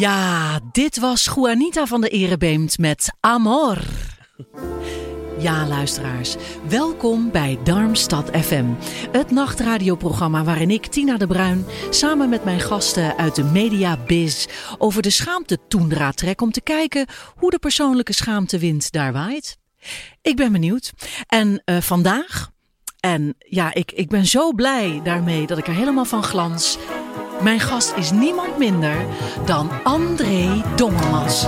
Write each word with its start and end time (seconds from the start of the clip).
Ja, 0.00 0.60
dit 0.72 0.98
was 0.98 1.30
Juanita 1.34 1.86
van 1.86 2.00
de 2.00 2.08
Erebeemt 2.08 2.78
met 2.78 3.14
Amor. 3.20 3.78
Ja, 5.38 5.66
luisteraars, 5.66 6.36
welkom 6.68 7.30
bij 7.30 7.58
Darmstad 7.64 8.30
FM. 8.36 8.64
Het 9.10 9.30
nachtradioprogramma 9.30 10.44
waarin 10.44 10.70
ik, 10.70 10.86
Tina 10.86 11.16
de 11.16 11.26
Bruin, 11.26 11.64
samen 11.90 12.28
met 12.28 12.44
mijn 12.44 12.60
gasten 12.60 13.16
uit 13.16 13.34
de 13.34 13.44
Media 13.44 13.96
Biz 14.06 14.46
over 14.78 15.02
de 15.02 15.10
schaamte 15.10 15.58
toendra 15.68 16.10
trek 16.10 16.40
om 16.40 16.52
te 16.52 16.60
kijken 16.60 17.06
hoe 17.36 17.50
de 17.50 17.58
persoonlijke 17.58 18.12
schaamtewind 18.12 18.92
daar 18.92 19.12
waait. 19.12 19.58
Ik 20.22 20.36
ben 20.36 20.52
benieuwd. 20.52 20.92
En 21.26 21.62
eh, 21.64 21.76
vandaag, 21.80 22.50
en 23.00 23.34
ja, 23.38 23.74
ik, 23.74 23.92
ik 23.92 24.08
ben 24.08 24.26
zo 24.26 24.52
blij 24.52 25.00
daarmee 25.04 25.46
dat 25.46 25.58
ik 25.58 25.66
er 25.66 25.74
helemaal 25.74 26.04
van 26.04 26.22
glans. 26.22 26.78
Mijn 27.42 27.60
gast 27.60 27.92
is 27.96 28.10
niemand 28.10 28.58
minder 28.58 29.04
dan 29.46 29.70
André 29.82 30.62
Dommermans. 30.76 31.46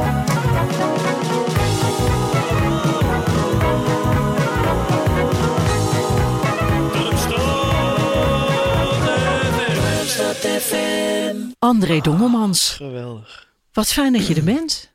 André 11.58 12.00
Dommermans, 12.00 12.68
Geweldig. 12.68 13.48
wat 13.72 13.92
fijn 13.92 14.12
dat 14.12 14.26
je 14.26 14.34
er 14.34 14.44
bent. 14.44 14.90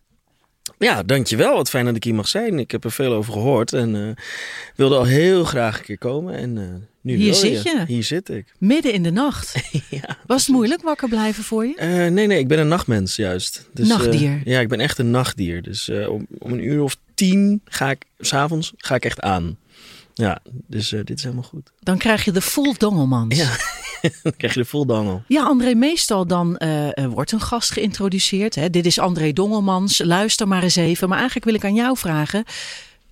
Ja, 0.78 1.04
dankjewel. 1.04 1.56
Wat 1.56 1.70
fijn 1.70 1.86
dat 1.86 1.96
ik 1.96 2.04
hier 2.04 2.16
mag 2.16 2.28
zijn. 2.28 2.60
Ik 2.60 2.72
heb 2.72 2.84
er 2.84 2.92
veel 2.92 3.14
over 3.14 3.34
gehoord 3.34 3.74
en 3.74 3.96
eh, 3.96 4.24
wilde 4.76 4.96
al 4.96 5.04
heel 5.04 5.44
graag 5.44 5.78
een 5.78 5.84
keer 5.84 5.98
komen. 5.98 6.36
En 6.36 6.58
eh, 6.58 6.64
nu 7.08 7.16
Hier 7.16 7.34
zit 7.34 7.64
je. 7.64 7.84
Hier 7.88 8.04
zit 8.04 8.30
ik. 8.30 8.46
Midden 8.58 8.94
in 8.94 9.04
de 9.04 9.12
nacht. 9.12 9.56
ja. 9.90 10.18
Was 10.26 10.46
het 10.46 10.56
moeilijk 10.56 10.82
wakker 10.82 11.10
blijven 11.10 11.44
voor 11.44 11.66
je? 11.66 11.76
Eh, 11.76 11.88
nee, 11.90 12.28
nee, 12.28 12.40
ik 12.40 12.48
ben 12.48 12.60
een 12.60 12.68
nachtmens 12.68 13.16
juist. 13.16 13.70
Dus, 13.74 13.90
eh, 13.90 13.98
Nachtdier. 13.98 14.42
ja, 14.46 14.60
ik 14.60 14.68
ben 14.68 14.80
echt 14.80 14.98
een 14.98 15.12
nachtdier. 15.12 15.62
Dus 15.62 15.90
eh, 15.90 16.10
om, 16.10 16.28
om 16.40 16.52
een 16.52 16.64
uur 16.64 16.82
of 16.82 16.98
tien 17.14 17.62
ga 17.66 17.90
ik, 17.90 18.06
s'avonds 18.20 18.74
ga 18.78 18.96
ik 18.96 19.06
echt 19.06 19.22
aan. 19.22 19.58
Ja, 20.18 20.40
dus 20.68 20.92
eh, 20.92 21.00
dit 21.04 21.18
is 21.18 21.24
helemaal 21.24 21.44
goed. 21.44 21.72
Dan 21.80 21.98
krijg 21.98 22.26
je 22.26 22.32
de 22.32 22.42
full 22.42 22.74
Dongelmans. 22.78 23.38
Ja, 23.38 23.50
dan 24.24 24.34
krijg 24.38 24.54
je 24.54 24.60
de 24.60 24.66
full 24.66 24.86
dangel. 24.86 25.24
Ja, 25.28 25.44
André, 25.44 25.74
meestal 25.74 26.28
dan 26.28 26.58
eh, 26.58 26.98
eh, 26.98 27.12
wordt 27.12 27.32
een 27.32 27.42
gast 27.42 27.72
geïntroduceerd. 27.72 28.56
Hè? 28.56 28.70
Dit 28.70 28.86
is 28.86 29.00
André 29.00 29.34
Dongelmans, 29.34 30.02
luister 30.04 30.48
maar 30.48 30.64
eens 30.64 30.76
even. 30.76 31.08
Maar 31.08 31.18
eigenlijk 31.18 31.46
wil 31.46 31.56
ik 31.56 31.64
aan 31.64 31.76
jou 31.76 31.98
vragen. 31.98 32.44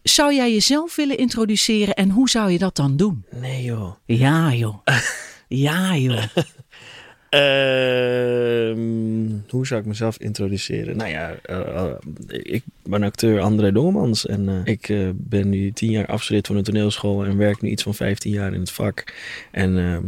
Zou 0.10 0.34
jij 0.34 0.54
jezelf 0.54 0.96
willen 0.96 1.18
introduceren 1.18 1.94
en 1.94 2.10
hoe 2.10 2.30
zou 2.30 2.52
je 2.52 2.58
dat 2.58 2.76
dan 2.76 2.98
doen? 2.98 3.26
Nee 3.40 3.64
joh. 3.64 3.96
Ja 4.06 4.54
joh. 4.54 4.78
Ja 5.48 5.96
joh. 5.96 6.24
Ehm, 7.30 8.80
hoe 9.50 9.68
zou 9.68 9.82
ik 9.82 9.86
mezelf 9.86 10.18
introduceren? 10.18 10.98
Nou 10.98 11.10
ja, 11.10 11.36
eh, 11.42 11.60
eh, 11.60 11.92
ik 12.28 12.64
ben 12.84 13.04
acteur 13.04 13.40
André 13.40 13.72
Dongemans 13.72 14.26
en 14.26 14.50
eh, 14.50 14.74
ik 14.74 15.14
ben 15.14 15.50
nu 15.50 15.72
tien 15.72 15.92
jaar 15.92 16.06
afgestudeerd 16.06 16.48
van 16.48 16.56
een 16.56 16.64
toneelschool 16.64 17.26
en 17.26 17.38
werk 17.38 17.62
nu 17.62 17.70
iets 17.70 17.84
van 17.84 17.94
15 17.96 18.32
jaar 18.32 18.54
in 18.54 18.60
het 18.60 18.72
vak. 18.72 19.14
En 19.52 19.78
ehm, 19.78 20.04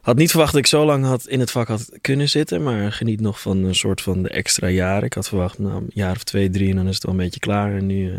had 0.00 0.16
niet 0.16 0.30
verwacht 0.30 0.52
dat 0.52 0.60
ik 0.60 0.66
zo 0.66 0.84
lang 0.84 1.04
had 1.04 1.26
in 1.26 1.40
het 1.40 1.50
vak 1.50 1.68
had 1.68 1.98
kunnen 2.00 2.28
zitten, 2.28 2.62
maar 2.62 2.92
geniet 2.92 3.20
nog 3.20 3.40
van 3.40 3.64
een 3.64 3.74
soort 3.74 4.00
van 4.00 4.22
de 4.22 4.28
extra 4.28 4.68
jaren. 4.68 5.04
Ik 5.04 5.14
had 5.14 5.28
verwacht, 5.28 5.58
nou, 5.58 5.74
een 5.74 5.90
jaar 5.94 6.16
of 6.16 6.24
twee, 6.24 6.50
drie 6.50 6.70
en 6.70 6.76
dan 6.76 6.88
is 6.88 6.94
het 6.94 7.04
wel 7.04 7.12
een 7.12 7.20
beetje 7.20 7.40
klaar. 7.40 7.76
En 7.76 7.86
nu 7.86 8.12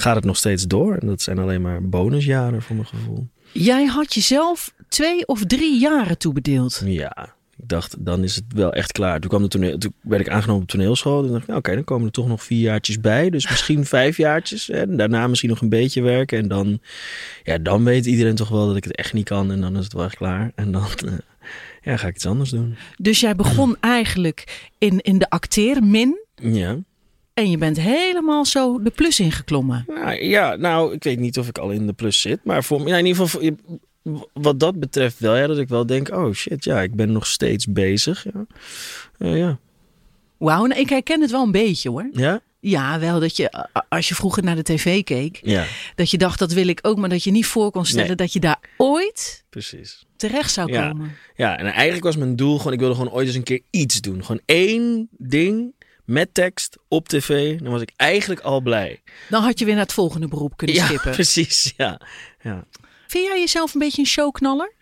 gaat 0.00 0.16
het 0.16 0.24
nog 0.24 0.36
steeds 0.36 0.66
door 0.66 0.94
en 0.96 1.06
dat 1.06 1.22
zijn 1.22 1.38
alleen 1.38 1.62
maar 1.62 1.88
bonusjaren 1.88 2.62
voor 2.62 2.76
mijn 2.76 2.88
gevoel. 2.88 3.26
Jij 3.52 3.84
had 3.84 4.14
jezelf 4.14 4.74
twee 4.88 5.26
of 5.26 5.44
drie 5.44 5.80
jaren 5.80 6.18
toebedeeld. 6.18 6.82
Ja, 6.84 7.34
ik 7.58 7.68
dacht, 7.68 8.04
dan 8.04 8.22
is 8.22 8.34
het 8.34 8.44
wel 8.48 8.72
echt 8.72 8.92
klaar. 8.92 9.20
Toen, 9.20 9.28
kwam 9.28 9.42
de 9.42 9.48
toneel, 9.48 9.78
toen 9.78 9.94
werd 10.00 10.20
ik 10.20 10.28
aangenomen 10.28 10.62
op 10.62 10.68
toneelschool. 10.68 11.22
Toen 11.22 11.30
dacht 11.30 11.42
ik, 11.42 11.46
nou, 11.46 11.58
oké, 11.58 11.74
dan 11.74 11.84
komen 11.84 12.06
er 12.06 12.12
toch 12.12 12.28
nog 12.28 12.42
vier 12.42 12.60
jaartjes 12.60 13.00
bij. 13.00 13.30
Dus 13.30 13.48
misschien 13.48 13.86
vijf 13.96 14.16
jaartjes. 14.16 14.70
En 14.70 14.96
daarna 14.96 15.26
misschien 15.26 15.50
nog 15.50 15.60
een 15.60 15.68
beetje 15.68 16.02
werken. 16.02 16.38
En 16.38 16.48
dan, 16.48 16.80
ja, 17.44 17.58
dan 17.58 17.84
weet 17.84 18.06
iedereen 18.06 18.34
toch 18.34 18.48
wel 18.48 18.66
dat 18.66 18.76
ik 18.76 18.84
het 18.84 18.96
echt 18.96 19.12
niet 19.12 19.24
kan. 19.24 19.52
En 19.52 19.60
dan 19.60 19.76
is 19.76 19.84
het 19.84 19.92
wel 19.92 20.04
echt 20.04 20.16
klaar. 20.16 20.52
En 20.54 20.72
dan 20.72 20.86
ja, 21.82 21.96
ga 21.96 22.06
ik 22.06 22.14
iets 22.14 22.26
anders 22.26 22.50
doen. 22.50 22.76
Dus 22.96 23.20
jij 23.20 23.36
begon 23.36 23.76
eigenlijk 23.96 24.68
in, 24.78 25.00
in 25.00 25.18
de 25.18 25.30
acteermin. 25.30 26.18
Ja. 26.34 26.78
En 27.36 27.50
je 27.50 27.58
bent 27.58 27.80
helemaal 27.80 28.44
zo 28.44 28.82
de 28.82 28.90
plus 28.90 29.20
ingeklommen. 29.20 29.84
Nou, 29.88 30.24
ja, 30.24 30.54
nou, 30.56 30.92
ik 30.94 31.02
weet 31.04 31.18
niet 31.18 31.38
of 31.38 31.48
ik 31.48 31.58
al 31.58 31.70
in 31.70 31.86
de 31.86 31.92
plus 31.92 32.20
zit. 32.20 32.44
Maar 32.44 32.64
voor, 32.64 32.88
ja, 32.88 32.96
in 32.96 33.06
ieder 33.06 33.22
geval, 33.26 33.40
voor- 33.40 34.28
wat 34.32 34.60
dat 34.60 34.80
betreft 34.80 35.18
wel. 35.18 35.36
Ja, 35.36 35.46
dat 35.46 35.58
ik 35.58 35.68
wel 35.68 35.86
denk, 35.86 36.08
oh 36.10 36.32
shit, 36.32 36.64
ja, 36.64 36.80
ik 36.82 36.94
ben 36.94 37.12
nog 37.12 37.26
steeds 37.26 37.66
bezig. 37.66 38.24
Ja, 38.24 38.46
Eh, 39.18 39.36
ja. 39.38 39.58
Wauw, 40.36 40.64
nou, 40.66 40.80
ik 40.80 40.88
herken 40.88 41.20
het 41.20 41.30
wel 41.30 41.42
een 41.42 41.50
beetje 41.52 41.90
hoor. 41.90 42.08
ja? 42.12 42.40
Ja, 42.60 42.98
wel 42.98 43.20
dat 43.20 43.36
je, 43.36 43.68
als 43.88 44.08
je 44.08 44.14
vroeger 44.14 44.42
naar 44.42 44.54
de 44.56 44.62
tv 44.62 45.02
keek, 45.04 45.38
Ja, 45.42 45.64
dat 45.94 46.10
je 46.10 46.18
dacht 46.18 46.38
dat 46.38 46.52
wil 46.52 46.68
ik 46.68 46.78
ook, 46.82 46.96
maar 46.98 47.08
dat 47.08 47.24
je 47.24 47.30
niet 47.30 47.46
voor 47.46 47.70
kon 47.70 47.86
stellen 47.86 48.06
Nee. 48.06 48.16
dat 48.16 48.32
je 48.32 48.40
daar 48.40 48.60
ooit 48.76 49.44
precies. 49.50 50.06
terecht 50.16 50.52
zou 50.52 50.72
Ja. 50.72 50.88
komen. 50.90 51.12
Ja, 51.36 51.58
en 51.58 51.66
eigenlijk 51.66 52.04
was 52.04 52.16
mijn 52.16 52.36
doel 52.36 52.56
gewoon, 52.58 52.72
ik 52.72 52.78
wilde 52.78 52.94
gewoon 52.94 53.12
ooit 53.12 53.26
eens 53.26 53.36
een 53.36 53.42
keer 53.42 53.60
iets 53.70 54.00
doen. 54.00 54.24
Gewoon 54.24 54.40
één 54.44 55.08
ding 55.18 55.72
met 56.06 56.34
tekst 56.34 56.76
op 56.88 57.08
tv. 57.08 57.58
Dan 57.58 57.72
was 57.72 57.80
ik 57.82 57.92
eigenlijk 57.96 58.40
al 58.40 58.60
blij. 58.60 59.02
Dan 59.28 59.42
had 59.42 59.58
je 59.58 59.64
weer 59.64 59.74
naar 59.74 59.82
het 59.82 59.92
volgende 59.92 60.28
beroep 60.28 60.56
kunnen 60.56 60.76
Ja, 60.76 60.84
skippen. 60.86 61.10
precies. 61.20 61.72
Ja. 61.76 62.00
ja. 62.42 62.64
Vind 63.06 63.26
jij 63.26 63.38
jezelf 63.38 63.74
een 63.74 63.80
beetje 63.80 64.02
een 64.02 64.08
showknaller? 64.08 64.72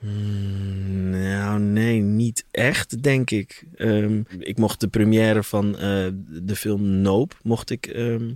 Nou, 0.00 1.60
nee, 1.60 2.00
niet 2.00 2.44
echt, 2.50 3.02
denk 3.02 3.30
ik. 3.30 3.64
Ehm, 3.76 4.22
ik 4.38 4.58
mocht 4.58 4.80
de 4.80 4.88
première 4.88 5.42
van 5.42 5.78
eh, 5.78 6.06
de 6.28 6.56
film 6.56 7.00
Nope 7.00 7.34
mocht 7.42 7.70
ik, 7.70 7.86
ehm, 7.86 8.32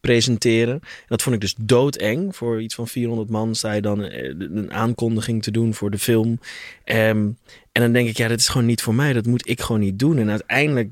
presenteren. 0.00 0.80
Dat 1.08 1.22
vond 1.22 1.34
ik 1.34 1.40
dus 1.40 1.54
doodeng. 1.58 2.36
Voor 2.36 2.62
iets 2.62 2.74
van 2.74 2.88
400 2.88 3.30
man 3.30 3.54
sta 3.54 3.72
je 3.72 3.82
dan 3.82 4.04
eh, 4.04 4.28
een 4.38 4.72
aankondiging 4.72 5.42
te 5.42 5.50
doen 5.50 5.74
voor 5.74 5.90
de 5.90 5.98
film. 5.98 6.38
Ehm, 6.84 7.28
en 7.72 7.82
dan 7.82 7.92
denk 7.92 8.08
ik, 8.08 8.16
ja, 8.16 8.28
dat 8.28 8.38
is 8.38 8.48
gewoon 8.48 8.66
niet 8.66 8.82
voor 8.82 8.94
mij. 8.94 9.12
Dat 9.12 9.26
moet 9.26 9.48
ik 9.48 9.60
gewoon 9.60 9.80
niet 9.80 9.98
doen. 9.98 10.18
En 10.18 10.30
uiteindelijk 10.30 10.90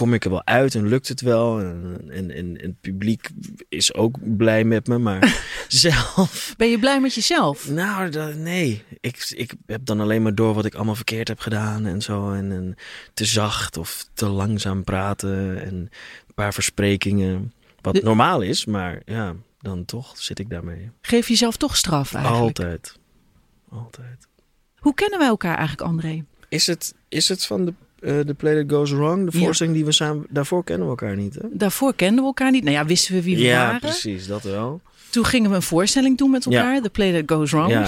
kom 0.00 0.14
ik 0.14 0.24
er 0.24 0.30
wel 0.30 0.46
uit 0.46 0.74
en 0.74 0.88
lukt 0.88 1.08
het 1.08 1.20
wel. 1.20 1.60
En, 1.60 2.04
en, 2.10 2.30
en 2.30 2.58
het 2.60 2.80
publiek 2.80 3.28
is 3.68 3.94
ook 3.94 4.36
blij 4.36 4.64
met 4.64 4.86
me. 4.86 4.98
Maar 4.98 5.42
zelf 5.68 6.54
Ben 6.56 6.68
je 6.70 6.78
blij 6.78 7.00
met 7.00 7.14
jezelf? 7.14 7.68
nou, 7.68 8.10
dat- 8.10 8.34
nee. 8.34 8.84
Ik, 9.00 9.32
ik 9.36 9.52
heb 9.66 9.84
dan 9.84 10.00
alleen 10.00 10.22
maar 10.22 10.34
door 10.34 10.54
wat 10.54 10.64
ik 10.64 10.74
allemaal 10.74 10.94
verkeerd 10.94 11.28
heb 11.28 11.38
gedaan 11.40 11.86
en 11.86 12.02
zo. 12.02 12.32
En, 12.32 12.52
en 12.52 12.74
te 13.14 13.24
zacht 13.24 13.76
of 13.76 14.06
te 14.14 14.26
langzaam 14.28 14.84
praten 14.84 15.62
en 15.62 15.74
een 15.74 16.34
paar 16.34 16.52
versprekingen. 16.54 17.52
Wat 17.80 17.94
De- 17.94 18.02
normaal 18.02 18.40
is, 18.40 18.64
maar 18.64 19.02
ja, 19.04 19.34
dan 19.60 19.84
toch 19.84 20.12
zit 20.18 20.38
ik 20.38 20.50
daarmee. 20.50 20.90
Geef 21.00 21.28
jezelf 21.28 21.56
toch 21.56 21.76
straf 21.76 22.14
eigenlijk? 22.14 22.42
Altijd. 22.58 22.98
Altijd. 23.70 24.26
Hoe 24.78 24.94
kennen 24.94 25.18
wij 25.18 25.28
elkaar 25.28 25.56
eigenlijk, 25.56 25.88
André? 25.88 26.24
Is 26.48 26.66
het, 26.66 26.94
is 27.08 27.28
het 27.28 27.46
van 27.46 27.64
de, 27.64 27.74
eh 28.00 28.18
The 28.18 28.34
Play 28.34 28.54
That 28.64 28.76
Goes 28.76 28.90
Wrong? 28.92 29.30
De 29.30 29.38
Ja. 29.38 29.44
voorstelling 29.44 29.74
die 29.76 29.84
we 29.84 29.92
samen... 29.92 30.26
Daarvoor 30.28 30.64
kennen 30.64 30.84
we 30.86 30.90
elkaar 30.90 31.16
niet, 31.16 31.34
hè? 31.34 31.40
Daarvoor 31.52 31.94
kenden 31.94 32.18
we 32.20 32.24
elkaar 32.26 32.50
niet. 32.50 32.64
Nou 32.64 32.76
ja, 32.76 32.84
wisten 32.84 33.14
we 33.14 33.22
wie 33.22 33.36
we 33.36 33.42
ja, 33.42 33.64
waren. 33.64 33.80
precies. 33.80 34.26
Dat 34.26 34.42
wel. 34.42 34.80
Toen 35.10 35.24
gingen 35.24 35.50
we 35.50 35.56
een 35.56 35.62
voorstelling 35.62 36.18
doen 36.18 36.30
met 36.30 36.46
Ja. 36.48 36.50
elkaar. 36.58 36.82
The 36.82 36.90
Play 36.90 37.20
That 37.22 37.36
Goes 37.36 37.50
Wrong. 37.50 37.70
Ja. 37.70 37.86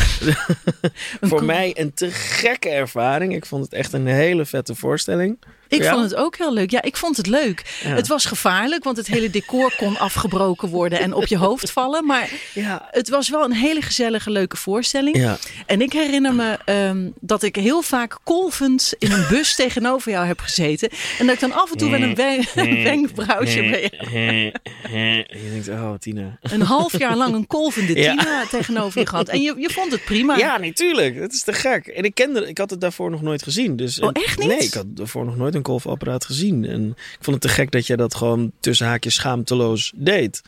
Voor 1.21 1.45
mij 1.45 1.73
een 1.79 1.95
te 1.95 2.11
gekke 2.11 2.69
ervaring. 2.69 3.35
Ik 3.35 3.47
vond 3.47 3.65
het 3.65 3.73
echt 3.73 3.93
een 3.93 4.07
hele 4.07 4.45
vette 4.45 4.75
voorstelling. 4.75 5.39
Ik 5.73 5.83
Ja? 5.83 5.93
vond 5.93 6.05
het 6.11 6.15
ook 6.15 6.37
heel 6.37 6.53
leuk. 6.53 6.71
Ja, 6.71 6.83
ik 6.83 6.97
vond 6.97 7.17
het 7.17 7.27
leuk. 7.27 7.63
Ja. 7.85 7.89
Het 7.95 8.07
was 8.09 8.25
gevaarlijk, 8.25 8.85
want 8.85 8.97
het 8.97 9.07
hele 9.07 9.31
decor 9.31 9.75
kon 9.77 9.99
afgebroken 10.09 10.69
worden 10.69 11.01
en 11.01 11.15
op 11.15 11.27
je 11.27 11.37
hoofd 11.37 11.71
vallen. 11.71 12.07
Maar 12.07 12.31
Ja. 12.55 12.89
het 12.91 13.09
was 13.09 13.29
wel 13.29 13.45
een 13.45 13.53
hele 13.53 13.83
gezellige, 13.83 14.31
leuke 14.31 14.57
voorstelling. 14.57 15.17
Ja. 15.17 15.39
En 15.67 15.81
ik 15.81 15.93
herinner 15.93 16.35
me 16.35 16.59
ehm, 16.65 17.09
dat 17.21 17.43
ik 17.43 17.57
heel 17.57 17.83
vaak 17.83 18.19
kolvend 18.25 18.95
in 18.99 19.13
een 19.13 19.27
bus 19.29 19.55
tegenover 19.65 20.11
jou 20.11 20.27
heb 20.27 20.41
gezeten. 20.41 20.89
En 21.19 21.27
dat 21.27 21.35
ik 21.35 21.41
dan 21.41 21.53
af 21.53 21.71
en 21.73 21.77
toe 21.79 21.91
met 21.91 22.01
een 22.03 22.15
wen- 22.15 22.47
een 22.67 22.83
wenkbrauwtje 22.83 23.63
jou- 23.63 24.53
Je 24.93 25.51
denkt, 25.51 25.69
oh 25.69 25.95
Tina. 25.99 26.39
een 26.43 26.61
half 26.63 26.99
jaar 26.99 27.17
lang 27.17 27.35
een 27.35 27.47
kolvende 27.47 27.97
Ja. 28.01 28.17
Tina 28.17 28.47
tegenover 28.51 29.01
je 29.01 29.07
gehad. 29.07 29.29
En 29.29 29.41
je, 29.43 29.55
je 29.59 29.71
vond 29.71 29.93
het 29.93 30.05
prima. 30.05 30.37
Ja, 30.37 30.59
natuurlijk. 30.59 31.19
Dat 31.21 31.33
is 31.33 31.43
te 31.43 31.53
gek. 31.53 31.87
En 31.87 32.05
ik 32.05 32.15
kende, 32.15 32.49
ik 32.49 32.59
had 32.59 32.71
het 32.71 32.81
daarvoor 32.81 33.11
nog 33.11 33.23
nooit 33.23 33.43
gezien. 33.43 33.77
Dus, 33.77 34.01
Oh, 34.01 34.11
echt 34.13 34.39
niet? 34.39 34.49
Nee, 34.49 34.59
ik 34.59 34.75
had 34.75 34.85
daarvoor 34.97 35.25
nog 35.25 35.37
nooit 35.37 35.55
een 35.55 35.62
golfapparaat 35.67 36.25
gezien. 36.25 36.65
En 36.67 36.89
ik 36.89 37.17
vond 37.25 37.37
het 37.37 37.41
te 37.41 37.49
gek 37.61 37.71
dat 37.71 37.87
jij 37.87 37.97
dat 37.97 38.15
gewoon 38.15 38.53
tussen 38.61 38.87
haakjes 38.87 39.15
schaamteloos 39.15 39.93
deed. 39.95 40.43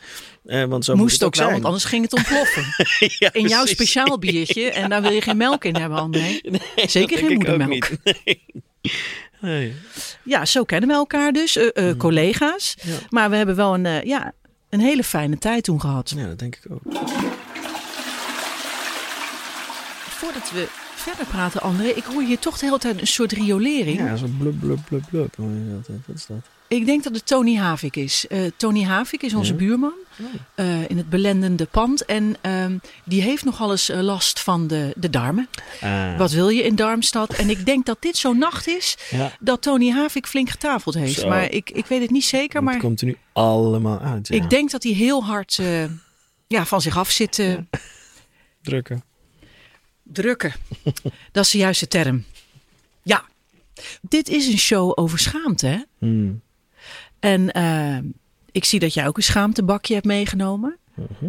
Eh, 0.46 0.64
want 0.64 0.84
zo 0.84 0.96
Moest 0.96 1.12
het 1.14 1.24
ook 1.24 1.34
wel, 1.34 1.42
zijn. 1.42 1.52
want 1.54 1.64
anders 1.66 1.84
ging 1.84 2.02
het 2.02 2.12
ontploffen. 2.12 2.64
Ja, 3.18 3.32
In 3.32 3.48
jouw 3.48 3.58
precies. 3.58 3.70
speciaal 3.76 4.18
biertje. 4.18 4.70
En 4.80 4.90
daar 4.90 5.02
wil 5.02 5.10
je 5.12 5.20
geen 5.20 5.36
melk 5.36 5.64
in 5.64 5.76
hebben, 5.76 5.98
André. 5.98 6.38
Nee, 6.42 6.60
Zeker 6.88 7.18
geen 7.18 7.32
moedermelk. 7.34 7.88
Nee. 8.02 8.44
Nee. 9.40 9.74
Ja, 10.22 10.44
zo 10.44 10.64
kennen 10.64 10.88
we 10.88 10.94
elkaar 10.94 11.32
dus. 11.32 11.56
eh, 11.56 11.88
eh, 11.90 11.96
collega's. 11.96 12.74
Mm. 12.84 12.92
Ja. 12.92 12.98
Maar 13.08 13.30
we 13.30 13.36
hebben 13.36 13.56
wel 13.56 13.74
een, 13.74 13.86
eh, 13.86 14.02
ja, 14.02 14.32
een 14.70 14.80
hele 14.80 15.04
fijne 15.04 15.38
tijd 15.38 15.64
toen 15.64 15.80
gehad. 15.80 16.12
ja, 16.16 16.26
dat 16.26 16.38
denk 16.38 16.56
ik 16.56 16.62
ook. 16.72 16.80
Voordat 20.08 20.50
we 20.50 20.68
verder 21.04 21.26
praten, 21.26 21.60
André. 21.60 21.86
Ik 21.88 22.04
hoor 22.04 22.22
hier 22.22 22.38
toch 22.38 22.58
de 22.58 22.64
hele 22.66 22.78
tijd 22.78 23.00
een 23.00 23.06
soort 23.06 23.32
riolering. 23.32 23.98
Ja, 23.98 24.16
zo 24.16 24.26
blub, 24.38 24.60
blub, 24.60 24.78
blub, 24.88 25.02
blub. 25.10 25.34
Wat 26.06 26.16
is 26.16 26.26
dat? 26.26 26.36
Ik 26.68 26.86
denk 26.86 27.04
dat 27.04 27.14
het 27.14 27.26
Tony 27.26 27.56
Havik 27.56 27.96
is. 27.96 28.26
Eh, 28.26 28.40
Tony 28.56 28.82
Havik 28.84 29.22
is 29.22 29.34
onze 29.34 29.52
Ja. 29.52 29.58
buurman 29.58 29.92
Oh. 30.20 30.26
eh, 30.54 30.88
in 30.90 30.96
het 30.96 31.08
belendende 31.10 31.64
pand. 31.64 32.04
En 32.04 32.36
ehm, 32.40 32.76
die 33.04 33.22
heeft 33.22 33.44
nogal 33.44 33.70
eens 33.70 33.88
eh, 33.88 34.00
last 34.00 34.40
van 34.40 34.66
de, 34.66 34.92
de 34.96 35.10
darmen. 35.10 35.48
Ah, 35.80 36.18
Wat 36.18 36.30
wil 36.32 36.48
je 36.48 36.62
in 36.62 36.74
Darmstad? 36.74 37.32
En 37.34 37.50
ik 37.50 37.66
denk 37.66 37.86
dat 37.86 37.96
dit 38.00 38.16
zo'n 38.16 38.38
nacht 38.38 38.66
is 38.68 38.96
Ja, 39.10 39.32
dat 39.40 39.62
Tony 39.62 39.90
Havik 39.90 40.26
flink 40.26 40.50
getafeld 40.50 40.94
heeft. 40.94 41.20
Zo. 41.20 41.28
Maar 41.28 41.50
ik, 41.50 41.70
ik 41.70 41.86
weet 41.86 42.00
het 42.00 42.10
niet 42.10 42.24
zeker. 42.24 42.54
het 42.56 42.64
Maar 42.64 42.78
komt 42.78 43.00
er 43.00 43.06
nu 43.06 43.16
allemaal 43.32 44.00
uit. 44.00 44.28
ja. 44.28 44.34
ik 44.34 44.50
denk 44.50 44.70
dat 44.70 44.82
hij 44.82 44.92
heel 44.92 45.24
hard 45.24 45.58
eh, 45.60 45.84
ja, 46.46 46.64
van 46.66 46.80
zich 46.80 46.96
af 46.98 47.10
zit 47.10 47.32
te 47.32 47.64
Drukken. 48.62 49.02
Drukken. 50.04 50.52
dat 51.32 51.44
is 51.44 51.50
de 51.50 51.58
juiste 51.58 51.88
term. 51.88 52.24
Ja, 53.02 53.24
dit 54.00 54.28
is 54.28 54.46
een 54.46 54.58
show 54.58 54.92
over 54.94 55.18
schaamte. 55.18 55.66
Hè? 55.66 55.78
Hmm. 55.98 56.40
En 57.20 57.52
eh, 57.52 57.98
ik 58.52 58.64
zie 58.64 58.80
dat 58.80 58.94
jij 58.94 59.06
ook 59.06 59.16
een 59.16 59.22
schaamtebakje 59.22 59.94
hebt 59.94 60.06
meegenomen. 60.06 60.78
Mhm. 60.94 61.28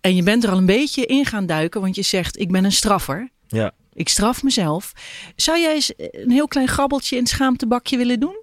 En 0.00 0.16
je 0.16 0.22
bent 0.22 0.44
er 0.44 0.50
al 0.50 0.58
een 0.58 0.66
beetje 0.66 1.06
in 1.06 1.24
gaan 1.26 1.46
duiken, 1.46 1.80
want 1.80 1.94
je 1.94 2.02
zegt: 2.02 2.38
Ik 2.38 2.50
ben 2.50 2.64
een 2.64 2.72
straffer. 2.72 3.30
Ja. 3.48 3.72
Ik 3.92 4.08
straf 4.08 4.42
mezelf. 4.42 4.92
Zou 5.36 5.58
jij 5.60 5.74
eens 5.74 5.92
een 5.96 6.30
heel 6.30 6.48
klein 6.48 6.68
grabbeltje 6.68 7.16
in 7.16 7.22
het 7.22 7.30
schaamtebakje 7.30 7.96
willen 7.96 8.20
doen? 8.20 8.42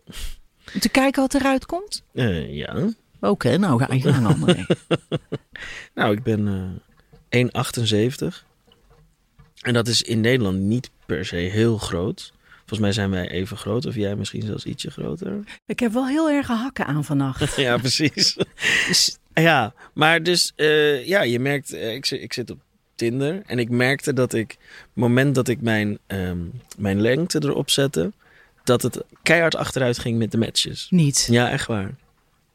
Om 0.73 0.79
te 0.79 0.89
kijken 0.89 1.21
wat 1.21 1.33
eruit 1.33 1.65
komt? 1.65 2.03
Eh, 2.13 2.53
ja. 2.53 2.89
Oké, 3.19 3.57
nou 3.57 3.83
ga 3.83 3.93
je 3.93 4.01
gang, 4.01 4.25
André. 4.25 4.65
Nou, 5.93 6.15
ik 6.15 6.23
ben 6.23 6.47
eh 6.47 6.81
1,78. 7.31 8.45
En 9.61 9.73
dat 9.73 9.87
is 9.87 10.01
in 10.01 10.21
Nederland 10.21 10.59
niet 10.59 10.89
per 11.05 11.25
se 11.25 11.35
heel 11.35 11.77
groot. 11.77 12.33
Volgens 12.57 12.79
mij 12.79 12.91
zijn 12.91 13.09
wij 13.09 13.29
even 13.29 13.57
groot, 13.57 13.85
of 13.85 13.95
jij 13.95 14.15
misschien 14.15 14.41
zelfs 14.41 14.65
ietsje 14.65 14.91
groter. 14.91 15.43
Ik 15.65 15.79
heb 15.79 15.91
wel 15.91 16.07
heel 16.07 16.29
erg 16.29 16.47
hakken 16.47 16.85
aan 16.85 17.03
vannacht. 17.03 17.55
ja, 17.61 17.77
precies. 17.77 18.37
Dus 18.87 19.17
ja, 19.33 19.73
maar 19.93 20.23
dus, 20.23 20.51
eh, 20.55 21.07
ja, 21.07 21.21
je 21.21 21.39
merkt, 21.39 21.73
eh, 21.73 21.93
ik, 21.93 22.05
zit, 22.05 22.21
ik 22.21 22.33
zit 22.33 22.49
op 22.49 22.59
Tinder 22.95 23.41
en 23.45 23.59
ik 23.59 23.69
merkte 23.69 24.13
dat 24.13 24.33
ik, 24.33 24.49
het 24.59 24.89
moment 24.93 25.35
dat 25.35 25.47
ik 25.47 25.61
mijn, 25.61 25.99
ehm, 26.07 26.39
mijn 26.77 27.01
lengte 27.01 27.39
erop 27.43 27.69
zette, 27.69 28.11
dat 28.63 28.81
het 28.81 29.03
keihard 29.23 29.55
achteruit 29.55 29.99
ging 29.99 30.17
met 30.17 30.31
de 30.31 30.37
matches. 30.37 30.87
niet. 30.89 31.27
Ja, 31.29 31.49
echt 31.49 31.67
waar. 31.67 31.95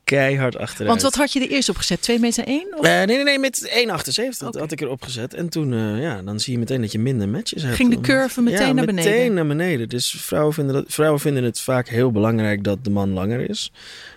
Keihard 0.06 0.56
achteruit. 0.56 0.88
Want 0.88 1.02
wat 1.02 1.14
had 1.14 1.32
je 1.32 1.40
er 1.40 1.48
eerst 1.48 1.68
op 1.68 1.76
gezet? 1.76 2.02
2 2.02 2.18
meter 2.18 2.44
1? 2.44 2.66
Of 2.78 2.84
Eh, 2.84 2.92
nee, 2.92 3.06
nee, 3.06 3.22
nee, 3.22 3.38
met 3.38 3.68
1,78 3.68 4.46
Oké. 4.46 4.58
had 4.58 4.72
ik 4.72 4.80
erop 4.80 5.02
gezet. 5.02 5.34
En 5.34 5.48
toen, 5.48 5.72
eh, 5.72 6.02
ja, 6.02 6.22
dan 6.22 6.40
zie 6.40 6.52
je 6.52 6.58
meteen 6.58 6.80
dat 6.80 6.92
je 6.92 6.98
minder 6.98 7.28
matches 7.28 7.62
hebt. 7.62 7.74
Ging 7.74 7.90
de 7.90 8.00
curve 8.00 8.42
meteen 8.42 8.66
ja, 8.66 8.72
naar 8.72 8.86
beneden? 8.86 9.10
meteen 9.12 9.34
naar 9.34 9.46
beneden. 9.46 9.88
Dus 9.88 10.10
vrouwen 10.10 10.54
vinden, 10.54 10.74
dat, 10.74 10.84
vrouwen 10.88 11.20
vinden 11.20 11.44
het 11.44 11.60
vaak 11.60 11.88
heel 11.88 12.10
belangrijk 12.10 12.64
dat 12.64 12.84
de 12.84 12.90
man 12.90 13.10
langer 13.10 13.50
is. 13.50 13.72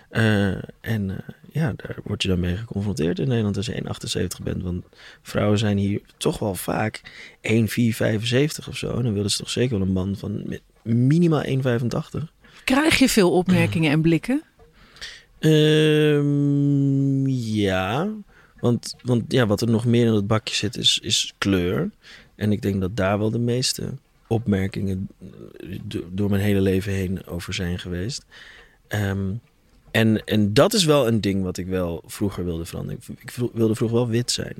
Eh, 0.08 0.48
en 0.80 1.24
ja, 1.52 1.72
daar 1.76 1.96
word 2.04 2.22
je 2.22 2.28
dan 2.28 2.40
mee 2.40 2.56
geconfronteerd 2.56 3.18
in 3.18 3.28
Nederland 3.28 3.56
als 3.56 3.66
je 3.66 3.74
1,78 3.74 4.42
bent. 4.42 4.62
Want 4.62 4.84
vrouwen 5.22 5.58
zijn 5.58 5.78
hier 5.78 6.00
toch 6.16 6.38
wel 6.38 6.54
vaak 6.54 7.00
1,475 7.40 8.68
of 8.68 8.76
zo. 8.76 8.96
En 8.96 9.02
dan 9.02 9.14
willen 9.14 9.30
ze 9.30 9.38
toch 9.38 9.50
zeker 9.50 9.78
wel 9.78 9.86
een 9.86 9.92
man 9.92 10.16
van 10.16 10.58
minimaal 10.82 11.44
1,85. 11.44 12.32
Krijg 12.64 12.98
je 12.98 13.08
veel 13.08 13.30
opmerkingen 13.32 13.90
en 13.90 14.00
blikken? 14.00 14.42
Ehm, 15.40 17.26
ja, 17.26 18.08
want, 18.60 18.94
want 19.02 19.32
ja, 19.32 19.46
wat 19.46 19.60
er 19.60 19.70
nog 19.70 19.84
meer 19.84 20.06
in 20.06 20.12
het 20.12 20.26
bakje 20.26 20.54
zit 20.54 20.76
is, 20.76 20.98
is 21.02 21.34
kleur. 21.38 21.90
En 22.34 22.52
ik 22.52 22.62
denk 22.62 22.80
dat 22.80 22.96
daar 22.96 23.18
wel 23.18 23.30
de 23.30 23.38
meeste 23.38 23.92
opmerkingen 24.26 25.08
eh, 25.20 25.78
do- 25.84 26.08
door 26.10 26.30
mijn 26.30 26.42
hele 26.42 26.60
leven 26.60 26.92
heen 26.92 27.26
over 27.26 27.54
zijn 27.54 27.78
geweest. 27.78 28.24
Ehm, 28.88 29.32
en, 29.90 30.24
en 30.24 30.54
dat 30.54 30.72
is 30.72 30.84
wel 30.84 31.06
een 31.06 31.20
ding 31.20 31.42
wat 31.42 31.56
ik 31.56 31.66
wel 31.66 32.02
vroeger 32.06 32.44
wilde 32.44 32.64
veranderen. 32.64 33.00
Ik, 33.18 33.30
wilde 33.52 33.74
vroeger 33.74 33.96
wel 33.96 34.08
wit 34.08 34.30
zijn, 34.30 34.54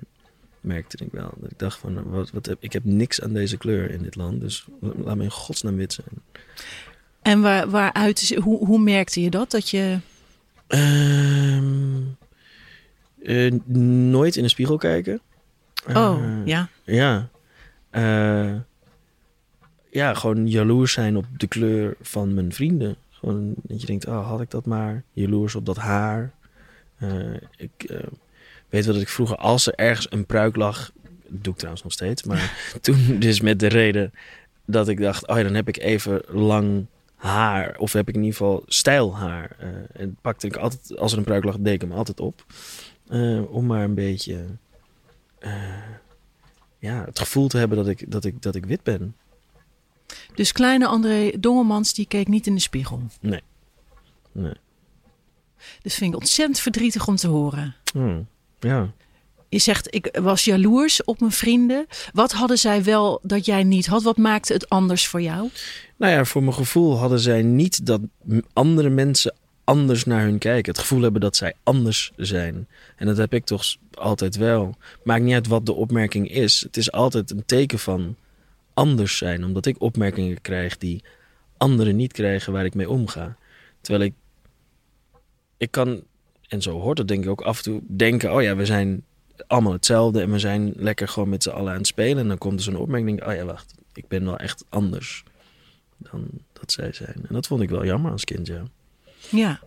merkte 0.61 1.05
ik 1.05 1.13
wel. 1.13 1.33
Dat 1.41 1.51
ik 1.51 1.59
dacht 1.59 1.79
van, 1.79 2.11
wat, 2.11 2.31
wat 2.31 2.47
heb, 2.47 2.57
ik 2.61 2.73
heb 2.73 2.85
niks 2.85 3.21
aan 3.21 3.33
deze 3.33 3.57
kleur 3.57 3.91
in 3.91 4.03
dit 4.03 4.17
land, 4.17 4.41
dus 4.41 4.65
laat 4.81 5.17
me 5.17 5.23
in 5.23 5.31
godsnaam 5.31 5.77
wit 5.77 5.93
zijn. 5.93 6.09
En 7.23 7.41
waar, 7.41 7.71
waaruit 7.71 8.35
hoe, 8.43 8.67
hoe 8.67 8.79
merkte 8.79 9.21
je 9.23 9.31
dat? 9.31 9.51
Dat 9.51 9.69
je. 9.69 9.99
Ehm, 10.71 12.01
eh, 13.23 13.53
nooit 14.11 14.37
in 14.37 14.43
de 14.43 14.49
spiegel 14.49 14.77
kijken. 14.77 15.21
Oh, 15.89 16.19
Eh, 16.23 16.47
ja. 16.47 16.69
Ja. 16.85 17.29
Eh, 17.91 18.55
ja, 19.91 20.15
gewoon 20.15 20.47
jaloers 20.49 20.93
zijn 20.93 21.17
op 21.17 21.25
de 21.37 21.47
kleur 21.47 21.95
van 22.01 22.35
mijn 22.35 22.53
vrienden. 22.53 22.97
Gewoon 23.11 23.55
dat 23.63 23.81
je 23.81 23.87
denkt, 23.87 24.07
oh, 24.07 24.29
had 24.29 24.41
ik 24.41 24.51
dat 24.51 24.67
maar. 24.67 25.03
Jaloers 25.13 25.55
op 25.55 25.67
dat 25.67 25.77
haar. 25.77 26.33
Ik 27.57 27.71
weet 28.69 28.85
wel 28.85 28.95
dat 28.95 29.03
ik 29.03 29.09
vroeger, 29.09 29.37
als 29.37 29.67
er 29.67 29.75
ergens 29.75 30.07
een 30.11 30.27
pruik 30.27 30.57
lag... 30.57 30.93
Doe 31.29 31.53
ik 31.53 31.59
trouwens 31.59 31.83
nog 31.85 31.93
steeds. 31.93 32.23
Maar 32.23 32.53
toen 32.81 33.17
dus 33.19 33.41
met 33.41 33.59
de 33.61 33.67
reden 33.67 34.13
dat 34.65 34.89
ik 34.89 35.01
dacht... 35.01 35.27
oh 35.27 35.37
ja, 35.37 35.43
dan 35.43 35.55
heb 35.55 35.69
ik 35.69 35.77
even 35.79 36.23
lang 36.29 36.87
haar. 37.21 37.79
Of 37.79 37.93
heb 37.93 38.09
ik 38.09 38.15
in 38.15 38.21
ieder 38.23 38.37
geval 38.37 38.63
stijl 38.67 39.17
haar. 39.17 39.57
Eh, 39.59 39.69
en 40.01 40.17
pakte 40.21 40.47
ik 40.47 40.57
altijd, 40.57 40.99
als 40.99 41.13
er 41.13 41.19
een 41.19 41.25
pruik 41.25 41.45
lag, 41.45 41.57
deed 41.59 41.75
ik 41.75 41.81
hem 41.81 41.93
altijd 41.93 42.21
op. 42.21 42.45
Eh, 43.09 43.53
om 43.53 43.67
maar 43.67 43.85
een 43.85 43.95
beetje... 43.95 44.47
eh, 45.39 45.53
ja, 46.79 47.05
het 47.05 47.19
gevoel 47.19 47.49
te 47.49 47.59
hebben 47.59 47.77
dat 47.79 47.87
ik, 47.89 48.11
dat 48.11 48.25
ik, 48.25 48.43
dat 48.43 48.55
ik 48.55 48.67
wit 48.67 48.83
ben. 48.83 49.17
Dus 50.35 50.53
kleine 50.53 50.87
André 50.87 51.31
Dongelmans 51.41 51.95
die 51.95 52.07
keek 52.07 52.29
niet 52.29 52.47
in 52.47 52.55
de 52.55 52.61
spiegel. 52.61 53.03
Nee. 53.21 53.43
Dus 55.83 55.95
vind 55.95 56.15
ik 56.15 56.21
ontzettend 56.21 56.59
verdrietig 56.59 57.07
om 57.07 57.17
te 57.17 57.29
horen. 57.29 57.75
Hmm, 57.93 58.27
Ja. 58.61 58.91
Je 59.51 59.59
zegt, 59.59 59.95
ik 59.95 60.19
was 60.23 60.45
jaloers 60.45 61.05
op 61.05 61.21
mijn 61.21 61.33
vrienden. 61.33 61.87
Wat 62.13 62.33
hadden 62.33 62.59
zij 62.59 62.85
wel 62.85 63.21
dat 63.23 63.45
jij 63.45 63.65
niet 63.65 63.87
had? 63.87 64.03
Wat 64.03 64.17
maakte 64.17 64.53
het 64.53 64.69
anders 64.69 65.07
voor 65.07 65.23
jou? 65.23 65.49
Nou 65.97 66.13
ja, 66.13 66.25
voor 66.25 66.43
mijn 66.43 66.55
gevoel 66.55 66.97
hadden 66.97 67.21
zij 67.21 67.43
niet 67.43 67.87
dat 67.87 68.01
andere 68.53 68.89
mensen 68.89 69.35
anders 69.65 70.05
naar 70.05 70.23
hun 70.23 70.39
kijken. 70.39 70.73
Het 70.73 70.81
gevoel 70.81 71.03
hebben 71.03 71.21
dat 71.21 71.37
zij 71.37 71.55
anders 71.63 72.13
zijn. 72.17 72.69
En 72.97 73.07
dat 73.07 73.17
heb 73.17 73.35
ik 73.35 73.45
toch 73.45 73.65
altijd 73.95 74.37
wel. 74.37 74.77
Maakt 75.05 75.23
niet 75.23 75.35
uit 75.35 75.47
wat 75.47 75.67
de 75.67 75.73
opmerking 75.73 76.31
is. 76.31 76.61
Het 76.61 76.77
is 76.77 76.93
altijd 76.93 77.31
een 77.31 77.45
teken 77.47 77.79
van 77.79 78.17
anders 78.75 79.17
zijn. 79.17 79.45
Omdat 79.45 79.67
ik 79.67 79.81
opmerkingen 79.81 80.41
krijg 80.41 80.79
die 80.79 81.03
anderen 81.57 81.97
niet 81.97 82.13
krijgen 82.13 82.53
waar 82.53 82.65
ik 82.65 82.75
mee 82.75 82.91
omga. 82.91 83.37
Terwijl 83.81 84.05
ik... 84.05 84.15
Ik 85.57 85.71
kan, 85.71 86.03
en 86.49 86.63
zo 86.63 86.81
hoort 86.81 86.99
het 86.99 87.09
denk 87.09 87.25
ik 87.25 87.31
ook 87.31 87.41
af 87.41 87.57
en 87.57 87.63
toe, 87.63 87.81
denken... 87.87 88.35
Oh 88.35 88.43
ja, 88.43 88.57
we 88.57 88.67
zijn 88.67 89.05
allemaal 89.47 89.73
hetzelfde 89.73 90.21
en 90.21 90.31
we 90.31 90.39
zijn 90.39 90.73
lekker 90.77 91.09
gewoon 91.09 91.29
met 91.29 91.43
z'n 91.43 91.51
allen 91.51 91.73
aan 91.73 91.79
het 91.79 91.87
spelen. 91.87 92.23
En 92.23 92.29
dan 92.29 92.39
komt 92.39 92.59
er 92.59 92.65
zo'n 92.65 92.77
opmerking, 92.77 93.27
oh 93.27 93.35
ja, 93.35 93.45
wacht, 93.45 93.75
ik 93.93 94.09
ben 94.09 94.25
wel 94.25 94.37
echt 94.37 94.65
anders 94.69 95.25
dan 95.97 96.29
dat 96.53 96.73
zij 96.73 96.93
zijn. 96.93 97.15
En 97.15 97.35
dat 97.35 97.47
vond 97.47 97.63
ik 97.63 97.71
wel 97.71 97.85
jammer 97.85 98.13
als 98.13 98.25
kind, 98.25 98.47
ja. 98.47 98.63
Ja. 99.29 99.61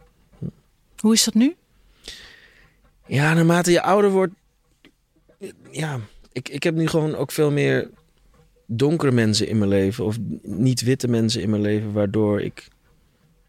Hoe 0.97 1.13
is 1.13 1.23
dat 1.23 1.33
nu? 1.33 1.55
Ja, 3.05 3.33
naarmate 3.33 3.71
je 3.71 3.81
ouder 3.81 4.11
wordt... 4.11 4.33
Ja, 5.71 5.99
ik, 6.31 6.49
ik 6.49 6.63
heb 6.63 6.75
nu 6.75 6.87
gewoon 6.87 7.15
ook 7.15 7.31
veel 7.31 7.51
meer 7.51 7.89
donkere 8.65 9.11
mensen 9.11 9.47
in 9.47 9.57
mijn 9.57 9.69
leven. 9.69 10.05
Of 10.05 10.17
niet 10.41 10.81
witte 10.81 11.07
mensen 11.07 11.41
in 11.41 11.49
mijn 11.49 11.61
leven. 11.61 11.91
Waardoor 11.91 12.41
ik 12.41 12.69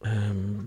Ehm, 0.04 0.62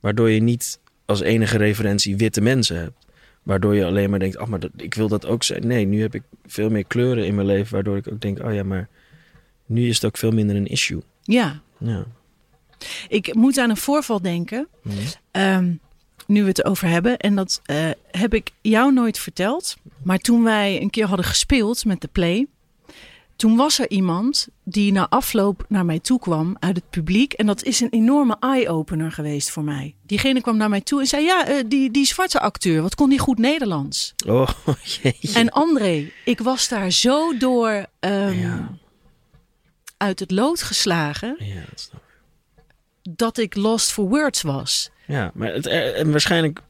waardoor 0.00 0.30
je 0.30 0.40
niet 0.40 0.78
als 1.04 1.20
enige 1.20 1.56
referentie 1.56 2.16
witte 2.16 2.40
mensen 2.40 2.76
hebt. 2.76 3.05
Waardoor 3.46 3.74
je 3.74 3.84
alleen 3.84 4.10
maar 4.10 4.18
denkt, 4.18 4.36
ach, 4.36 4.48
maar 4.48 4.60
dat, 4.60 4.70
ik 4.76 4.94
wil 4.94 5.08
dat 5.08 5.26
ook 5.26 5.42
zijn. 5.42 5.66
Nee, 5.66 5.86
nu 5.86 6.00
heb 6.00 6.14
ik 6.14 6.22
veel 6.46 6.70
meer 6.70 6.84
kleuren 6.84 7.26
in 7.26 7.34
mijn 7.34 7.46
leven, 7.46 7.72
waardoor 7.74 7.96
ik 7.96 8.08
ook 8.12 8.20
denk, 8.20 8.38
oh 8.44 8.54
ja, 8.54 8.62
maar 8.62 8.88
nu 9.66 9.88
is 9.88 9.94
het 9.94 10.04
ook 10.04 10.16
veel 10.16 10.30
minder 10.30 10.56
een 10.56 10.66
issue. 10.66 11.02
Ja, 11.22 11.60
Ja. 11.78 12.04
ik 13.08 13.34
moet 13.34 13.58
aan 13.58 13.70
een 13.70 13.76
voorval 13.76 14.22
denken. 14.22 14.68
Mhm. 14.82 14.94
Ehm, 15.30 15.72
nu 16.26 16.42
we 16.42 16.48
het 16.48 16.64
over 16.64 16.88
hebben. 16.88 17.16
En 17.18 17.34
dat 17.34 17.60
eh, 17.64 17.90
heb 18.10 18.34
ik 18.34 18.50
jou 18.60 18.92
nooit 18.92 19.18
verteld. 19.18 19.76
Maar 20.02 20.18
toen 20.18 20.42
wij 20.42 20.80
een 20.80 20.90
keer 20.90 21.06
hadden 21.06 21.26
gespeeld 21.26 21.84
met 21.84 22.00
de 22.00 22.08
play. 22.12 22.46
Toen 23.36 23.56
was 23.56 23.78
er 23.78 23.90
iemand 23.90 24.48
die 24.64 24.92
na 24.92 25.08
afloop 25.08 25.64
naar 25.68 25.84
mij 25.84 26.00
toe 26.00 26.18
kwam 26.18 26.56
uit 26.60 26.76
het 26.76 26.90
publiek. 26.90 27.32
En 27.32 27.46
dat 27.46 27.62
is 27.62 27.80
een 27.80 27.90
enorme 27.90 28.36
eye-opener 28.40 29.12
geweest 29.12 29.50
voor 29.50 29.64
mij. 29.64 29.94
Diegene 30.02 30.40
kwam 30.40 30.56
naar 30.56 30.68
mij 30.68 30.80
toe 30.80 31.00
en 31.00 31.06
zei: 31.06 31.24
Ja, 31.24 31.46
eh, 31.46 31.64
die, 31.66 31.90
die 31.90 32.06
zwarte 32.06 32.40
acteur, 32.40 32.82
wat 32.82 32.94
kon 32.94 33.08
die 33.08 33.18
goed 33.18 33.38
Nederlands? 33.38 34.14
Oh, 34.26 34.48
jeetje. 35.02 35.38
En 35.38 35.50
André, 35.50 36.10
ik 36.24 36.38
was 36.40 36.68
daar 36.68 36.90
zo 36.90 37.36
door 37.36 37.86
ehm, 38.00 38.38
Ja. 38.38 38.74
uit 39.96 40.18
het 40.20 40.30
lood 40.30 40.62
geslagen. 40.62 41.36
Ja, 41.38 41.54
dat 41.70 41.80
snap 41.80 42.00
ik. 43.02 43.16
dat 43.16 43.38
ik 43.38 43.54
lost 43.54 43.92
for 43.92 44.08
words 44.08 44.42
was. 44.42 44.90
Ja, 45.06 45.30
maar 45.34 45.52
het, 45.52 45.66
eh, 45.66 45.98
en 45.98 46.10
waarschijnlijk 46.10 46.62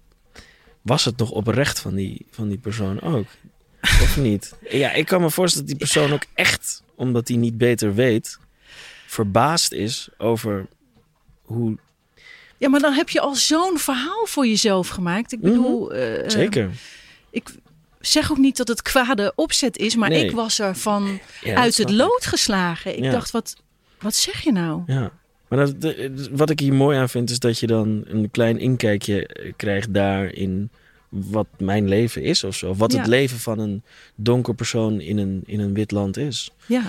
was 0.83 1.05
het 1.05 1.17
nog 1.17 1.31
oprecht 1.31 1.81
van 1.81 1.95
die, 1.95 2.27
van 2.31 2.49
die 2.49 2.59
persoon 2.59 3.01
ook. 3.01 3.27
Of 4.03 4.17
niet? 4.17 4.55
Ja, 4.71 4.93
ik 4.93 5.07
kan 5.07 5.21
me 5.21 5.31
voorstellen 5.31 5.69
dat 5.69 5.79
die 5.79 5.87
persoon 5.89 6.13
ook 6.13 6.25
echt, 6.35 6.83
omdat 6.95 7.29
hij 7.29 7.37
niet 7.37 7.59
beter 7.59 7.95
weet, 7.95 8.39
verbaasd 9.07 9.73
is 9.73 10.09
over 10.19 10.67
hoe. 11.43 11.77
Ja, 12.59 12.69
maar 12.69 12.81
dan 12.81 12.93
heb 12.93 13.09
je 13.09 13.21
al 13.21 13.35
zo'n 13.35 13.79
verhaal 13.79 14.27
voor 14.27 14.47
jezelf 14.47 14.89
gemaakt. 14.89 15.33
Ik 15.33 15.41
bedoel, 15.41 15.93
eh, 15.93 16.19
Mhm. 16.21 16.31
Zeker. 16.31 16.71
ik 17.31 17.49
zeg 18.01 18.31
ook 18.31 18.39
niet 18.39 18.57
dat 18.57 18.69
het 18.69 18.83
kwade 18.83 19.33
opzet 19.35 19.77
is, 19.79 19.97
maar 19.97 20.09
Nee. 20.09 20.25
ik 20.25 20.31
was 20.31 20.59
er 20.59 20.77
van 20.77 21.19
Ja, 21.43 21.55
uit 21.55 21.77
het 21.77 21.91
ik. 21.91 21.97
lood 21.97 22.27
geslagen. 22.27 22.97
Ik 22.97 23.05
Ja. 23.05 23.11
dacht, 23.11 23.31
wat, 23.31 23.57
wat 24.01 24.15
zeg 24.15 24.41
je 24.41 24.53
nou? 24.53 24.83
Ja. 24.87 25.11
Maar 25.49 25.59
dat, 25.59 25.81
de- 25.81 26.29
wat 26.33 26.51
ik 26.51 26.61
hier 26.61 26.73
mooi 26.75 26.99
aan 26.99 27.09
vind, 27.09 27.31
is 27.31 27.39
dat 27.39 27.59
je 27.59 27.67
dan 27.67 28.03
een 28.07 28.31
klein 28.31 28.59
inkijkje 28.59 29.27
eh, 29.27 29.53
krijgt 29.57 29.95
daarin 29.95 30.71
wat 31.31 31.47
mijn 31.59 31.89
leven 31.89 32.23
is 32.23 32.45
of 32.45 32.57
zo. 32.57 32.75
Wat 32.75 32.93
Ja. 32.93 32.99
het 32.99 33.07
leven 33.07 33.39
van 33.39 33.59
een 33.59 33.83
donker 34.15 34.55
persoon 34.55 35.01
in 35.01 35.19
een, 35.19 35.43
in 35.47 35.61
een 35.61 35.75
wit 35.75 35.91
land 35.91 36.17
is. 36.17 36.51
Ja, 36.67 36.83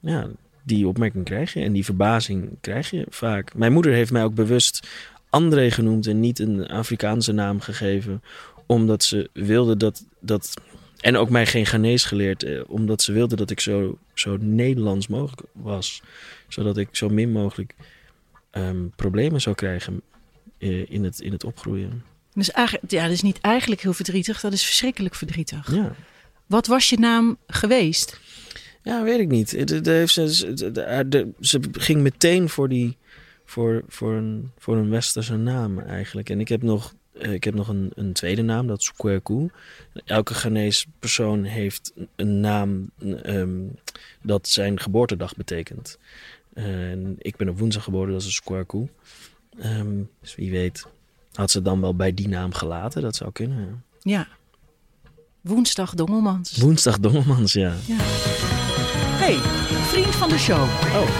Ja, 0.00 0.28
die 0.62 0.88
opmerking 0.88 1.24
krijg 1.24 1.52
je 1.52 1.60
en 1.60 1.72
die 1.72 1.84
verbazing 1.84 2.50
krijg 2.60 2.90
je 2.90 3.06
vaak. 3.08 3.54
Mijn 3.54 3.72
moeder 3.72 3.92
heeft 3.92 4.12
mij 4.12 4.24
ook 4.24 4.34
bewust 4.34 4.88
André 5.30 5.70
genoemd 5.70 6.06
en 6.06 6.20
niet 6.20 6.38
een 6.38 6.66
Afrikaanse 6.68 7.32
naam 7.32 7.60
gegeven, 7.60 8.22
omdat 8.66 9.02
ze 9.04 9.30
wilde 9.32 9.76
dat. 9.76 10.04
dat 10.20 10.54
en 11.00 11.16
ook 11.16 11.30
mij 11.30 11.46
geen 11.46 11.66
Ghanese 11.66 12.06
geleerd, 12.06 12.42
eh, 12.42 12.60
omdat 12.66 13.02
ze 13.02 13.12
wilde 13.12 13.36
dat 13.36 13.50
ik 13.50 13.60
zo, 13.60 13.98
zo 14.14 14.36
Nederlands 14.40 15.06
mogelijk 15.08 15.42
was. 15.52 16.02
Zodat 16.48 16.76
ik 16.76 16.88
zo 16.92 17.08
min 17.08 17.32
mogelijk 17.32 17.74
ehm, 18.50 18.88
problemen 18.96 19.40
zou 19.40 19.54
krijgen 19.56 20.00
eh, 20.58 20.90
in, 20.90 21.04
het, 21.04 21.20
in 21.20 21.32
het 21.32 21.44
opgroeien. 21.44 22.02
Dus 22.34 22.50
eigenlijk, 22.50 22.90
ja, 22.92 23.02
dat 23.02 23.12
is 23.12 23.22
niet 23.22 23.40
eigenlijk 23.40 23.80
heel 23.82 23.92
verdrietig, 23.92 24.40
dat 24.40 24.52
is 24.52 24.64
verschrikkelijk 24.64 25.14
verdrietig. 25.14 25.74
Ja. 25.74 25.94
Wat 26.46 26.66
was 26.66 26.88
je 26.88 26.98
naam 26.98 27.36
geweest? 27.46 28.20
Ja, 28.82 29.02
weet 29.02 29.20
ik 29.20 29.28
niet. 29.28 29.50
Heeft 29.50 30.12
ze, 30.12 30.52
de- 31.08 31.28
ze 31.40 31.60
ging 31.72 32.00
meteen 32.00 32.48
voor, 32.48 32.68
die, 32.68 32.96
voor, 33.44 33.82
voor, 33.88 34.12
een, 34.12 34.50
voor 34.58 34.76
een 34.76 34.90
westerse 34.90 35.36
naam 35.36 35.78
eigenlijk. 35.78 36.30
En 36.30 36.40
ik 36.40 36.48
heb 36.48 36.62
nog, 36.62 36.94
eh, 37.12 37.32
ik 37.32 37.44
heb 37.44 37.54
nog 37.54 37.68
een, 37.68 37.92
een 37.94 38.12
tweede 38.12 38.42
naam, 38.42 38.66
dat 38.66 38.80
is 38.80 38.92
Kweku. 38.92 39.48
Elke 40.04 40.34
Ghanese 40.34 40.86
persoon 40.98 41.44
heeft 41.44 41.92
een 42.16 42.40
naam 42.40 42.90
ehm, 43.22 43.58
dat 44.22 44.48
zijn 44.48 44.80
geboortedag 44.80 45.36
betekent. 45.36 45.98
En 46.54 47.14
ik 47.18 47.36
ben 47.36 47.48
op 47.48 47.58
woensdag 47.58 47.84
geboren, 47.84 48.12
dat 48.12 48.22
is 48.22 48.40
Kweku. 48.40 48.88
Ehm 49.58 50.02
dus 50.20 50.34
wie 50.34 50.50
weet 50.50 50.86
had 51.40 51.50
ze 51.50 51.62
dan 51.62 51.80
wel 51.80 51.94
bij 51.96 52.12
die 52.14 52.28
naam 52.28 52.52
gelaten. 52.54 53.02
Dat 53.02 53.16
zou 53.16 53.30
kunnen. 53.32 53.84
ja. 54.00 54.18
Ja. 54.18 54.26
Woensdag 55.52 55.90
Dongelmans. 55.94 56.48
Woensdag 56.64 56.96
Dongelmans, 57.06 57.52
ja. 57.52 57.72
Hey, 59.24 59.36
vriend 59.92 60.14
van 60.22 60.28
de 60.28 60.38
show. 60.48 60.62
Oh, 61.00 61.10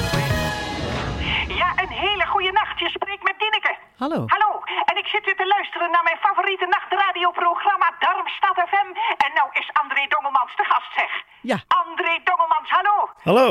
Ja, 1.61 1.69
een 1.83 1.95
hele 2.07 2.27
goede 2.27 2.53
nacht. 2.61 2.77
Je 2.85 2.89
spreekt 2.99 3.25
met 3.31 3.37
Dineke. 3.45 3.73
Hallo. 4.03 4.21
Hallo, 4.35 4.51
en 4.91 4.97
ik 5.03 5.07
zit 5.15 5.25
weer 5.25 5.37
te 5.43 5.47
luisteren 5.57 5.91
naar 5.91 6.05
mijn 6.09 6.21
favoriete 6.27 6.67
nachtradioprogramma 6.77 7.89
Darmstad 8.05 8.57
FM. 8.71 8.91
En 9.25 9.31
nou 9.39 9.49
is 9.61 9.69
André 9.83 10.03
Dongelmans 10.15 10.53
de 10.61 10.65
gast, 10.73 10.91
zeg. 11.01 11.11
Ja. 11.51 11.59
André 11.83 12.15
Dongelmans, 12.29 12.69
hallo. 12.77 12.97
hallo. 13.29 13.49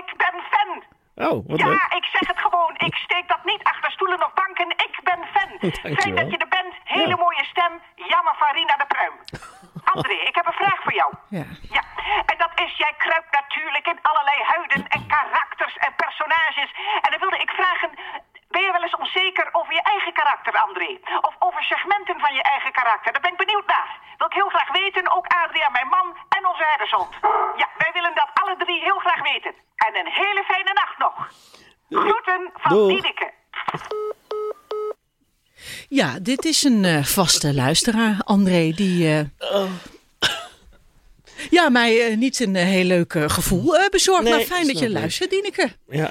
Ik 0.00 0.08
ben 0.22 0.36
fan. 0.52 0.70
Oh, 1.14 1.48
wat 1.48 1.58
ja, 1.60 1.66
leuk. 1.66 1.92
ik 2.00 2.04
zeg 2.04 2.26
het 2.28 2.38
gewoon. 2.38 2.72
Ik 2.76 2.94
steek 2.94 3.28
dat 3.28 3.44
niet 3.44 3.62
achter 3.62 3.90
stoelen 3.92 4.24
of 4.24 4.32
banken. 4.34 4.70
Ik 4.70 5.00
ben 5.02 5.20
fan. 5.34 5.50
Fijn 6.00 6.14
dat 6.14 6.30
je 6.30 6.36
er 6.38 6.48
bent. 6.48 6.74
Hele 6.84 7.08
Ja. 7.08 7.16
mooie 7.16 7.44
stem. 7.44 7.80
Jammer 7.94 8.34
Farina 8.34 8.76
de 8.76 8.86
Pruim. 8.86 9.14
André, 9.94 10.12
ik 10.30 10.34
heb 10.34 10.46
een 10.46 10.60
vraag 10.62 10.82
voor 10.82 10.94
jou. 10.94 11.12
Ja. 11.28 11.44
Ja, 11.76 11.82
en 12.26 12.36
dat 12.38 12.52
is, 12.64 12.76
jij 12.76 12.94
kruipt 12.98 13.32
natuurlijk 13.40 13.86
in 13.86 13.98
allerlei 14.02 14.42
huiden 14.42 14.88
en 14.88 15.06
karakters 15.06 15.76
en 15.76 15.94
personages. 15.94 16.70
En 17.02 17.10
dan 17.10 17.20
wilde 17.20 17.38
ik 17.38 17.50
vragen, 17.50 17.90
ben 18.48 18.62
je 18.62 18.72
wel 18.72 18.82
eens 18.82 18.96
onzeker 18.96 19.48
over 19.52 19.72
je 19.72 19.82
eigen 19.82 20.12
karakter, 20.12 20.52
André? 20.60 20.98
Of 21.20 21.34
over 21.38 21.62
segmenten 21.62 22.20
van 22.20 22.34
je 22.34 22.42
eigen 22.42 22.72
karakter? 22.72 23.12
Daar 23.12 23.20
ben 23.22 23.32
ik 23.32 23.38
benieuwd 23.46 23.66
naar. 23.66 23.90
Wil 24.22 24.30
ik 24.30 24.36
heel 24.42 24.48
graag 24.58 24.72
weten, 24.82 25.12
ook 25.16 25.26
Adriaan, 25.26 25.72
mijn 25.72 25.88
man 25.88 26.06
en 26.28 26.46
onze 26.50 26.64
herdershond. 26.70 27.08
Ja, 27.56 27.68
wij 27.78 27.90
willen 27.92 28.14
dat 28.14 28.28
alle 28.42 28.56
drie 28.64 28.80
heel 28.80 28.98
graag 28.98 29.22
weten. 29.32 29.52
En 29.86 29.92
een 30.00 30.10
hele 30.12 30.42
fijne 30.44 30.72
nacht 30.72 30.98
nog. 30.98 31.14
Groeten 31.90 32.50
van 32.54 32.76
Doeg. 32.76 32.88
Dideke. 32.94 33.30
Ja, 35.88 36.18
dit 36.18 36.44
is 36.44 36.62
een 36.64 36.84
eh, 36.84 37.04
vaste 37.04 37.54
luisteraar, 37.54 38.20
André, 38.24 38.70
die... 38.70 39.08
eh, 39.38 39.70
Ja, 41.50 41.68
mij 41.68 42.06
eh, 42.10 42.16
niet 42.16 42.40
een 42.40 42.54
heel 42.54 42.84
leuk 42.84 43.12
gevoel 43.26 43.76
eh, 43.78 43.88
bezorgd, 43.88 44.22
Nee, 44.22 44.32
maar 44.32 44.40
fijn 44.40 44.66
dat 44.66 44.78
je 44.78 44.86
ik. 44.86 44.92
luistert, 44.92 45.30
Dieneke. 45.30 45.72
Ja. 45.88 46.10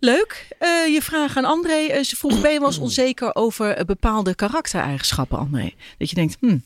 Leuk. 0.00 0.46
Eh, 0.58 0.86
je 0.86 1.02
vraag 1.02 1.36
aan 1.36 1.44
André. 1.44 2.02
ze 2.02 2.16
vroeg, 2.16 2.40
ben 2.40 2.52
je 2.52 2.58
wel 2.58 2.68
eens 2.68 2.78
onzeker 2.78 3.34
over 3.34 3.84
bepaalde 3.84 4.34
karaktereigenschappen, 4.34 5.38
André? 5.38 5.72
Dat 5.98 6.08
je 6.10 6.14
denkt, 6.14 6.36
hm, 6.40 6.58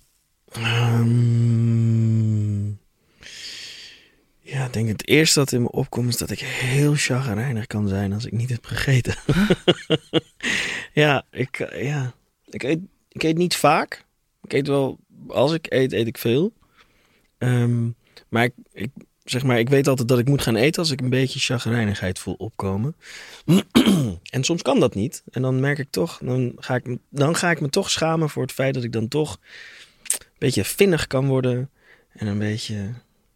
Ehm, 0.52 1.86
ja, 4.40 4.64
ik 4.64 4.72
denk 4.72 4.88
het 4.88 5.08
eerste 5.08 5.38
dat 5.38 5.52
in 5.52 5.62
me 5.62 5.70
opkomt 5.70 6.08
is 6.08 6.16
dat 6.16 6.30
ik 6.30 6.38
heel 6.40 6.94
chagrijnig 6.94 7.66
kan 7.66 7.88
zijn 7.88 8.12
als 8.12 8.24
ik 8.24 8.32
niet 8.32 8.50
heb 8.50 8.64
gegeten. 8.64 9.14
ja, 10.92 11.24
ik, 11.30 11.58
eh, 11.60 11.84
ja. 11.84 12.14
Ik, 12.44 12.62
eet, 12.62 12.80
ik 13.08 13.22
eet 13.22 13.36
niet 13.36 13.56
vaak. 13.56 14.04
Ik 14.42 14.52
eet 14.52 14.66
wel, 14.66 14.98
als 15.28 15.52
ik 15.52 15.66
eet, 15.68 15.92
eet 15.92 16.06
ik 16.06 16.18
veel. 16.18 16.52
Ehm, 17.38 17.88
maar 18.28 18.44
ik, 18.44 18.52
ik, 18.72 18.90
zeg 19.24 19.42
maar, 19.42 19.58
ik 19.58 19.68
weet 19.68 19.88
altijd 19.88 20.08
dat 20.08 20.18
ik 20.18 20.28
moet 20.28 20.42
gaan 20.42 20.56
eten 20.56 20.82
als 20.82 20.90
ik 20.90 21.00
een 21.00 21.10
beetje 21.10 21.38
chagrijnigheid 21.38 22.18
voel 22.18 22.34
opkomen. 22.34 22.96
en 24.30 24.44
soms 24.44 24.62
kan 24.62 24.80
dat 24.80 24.94
niet. 24.94 25.22
En 25.30 25.42
dan 25.42 25.60
merk 25.60 25.78
ik 25.78 25.90
toch, 25.90 26.18
dan 26.22 26.52
ga 26.56 26.74
ik, 26.74 26.96
dan 27.10 27.36
ga 27.36 27.50
ik 27.50 27.60
me 27.60 27.68
toch 27.68 27.90
schamen 27.90 28.30
voor 28.30 28.42
het 28.42 28.52
feit 28.52 28.74
dat 28.74 28.84
ik 28.84 28.92
dan 28.92 29.08
toch 29.08 29.38
beetje 30.38 30.64
vinnig 30.64 31.06
kan 31.06 31.26
worden. 31.26 31.70
En 32.12 32.26
een 32.26 32.38
beetje, 32.38 32.92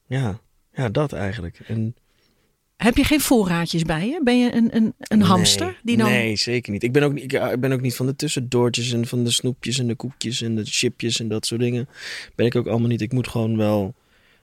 ja, 0.07 0.41
ja 0.73 0.89
dat 0.89 1.13
eigenlijk. 1.13 1.61
En, 1.67 1.95
heb 2.77 2.97
je 2.97 3.05
geen 3.05 3.21
voorraadjes 3.21 3.83
bij 3.83 4.07
je? 4.07 4.21
Ben 4.25 4.39
je 4.41 4.53
een, 4.55 4.77
een, 4.77 4.95
een 4.99 5.23
hamster? 5.23 5.67
Nee, 5.67 5.77
Die 5.83 5.97
dan... 5.97 6.11
nee, 6.11 6.37
zeker 6.37 6.73
niet. 6.73 6.83
Ik 6.83 6.93
ben, 6.93 7.03
ook, 7.03 7.13
niet- 7.13 7.33
ik, 7.33 7.33
ik 7.33 7.61
ben 7.61 7.73
ook 7.73 7.81
niet 7.81 7.97
van 7.97 8.07
de 8.07 8.17
tussendoortjes 8.17 8.93
en 8.93 9.07
van 9.07 9.25
de 9.25 9.31
snoepjes 9.31 9.79
en 9.79 9.87
de 9.87 9.95
koekjes 9.95 10.43
en 10.43 10.55
de 10.55 10.65
chipjes 10.65 11.21
en 11.21 11.29
dat 11.29 11.47
soort 11.47 11.61
dingen. 11.61 11.89
Ben 12.35 12.47
ik 12.47 12.57
ook 12.57 12.67
allemaal 12.67 12.89
niet. 12.89 13.01
Ik 13.01 13.13
moet 13.13 13.29
gewoon 13.29 13.57
wel, 13.57 13.95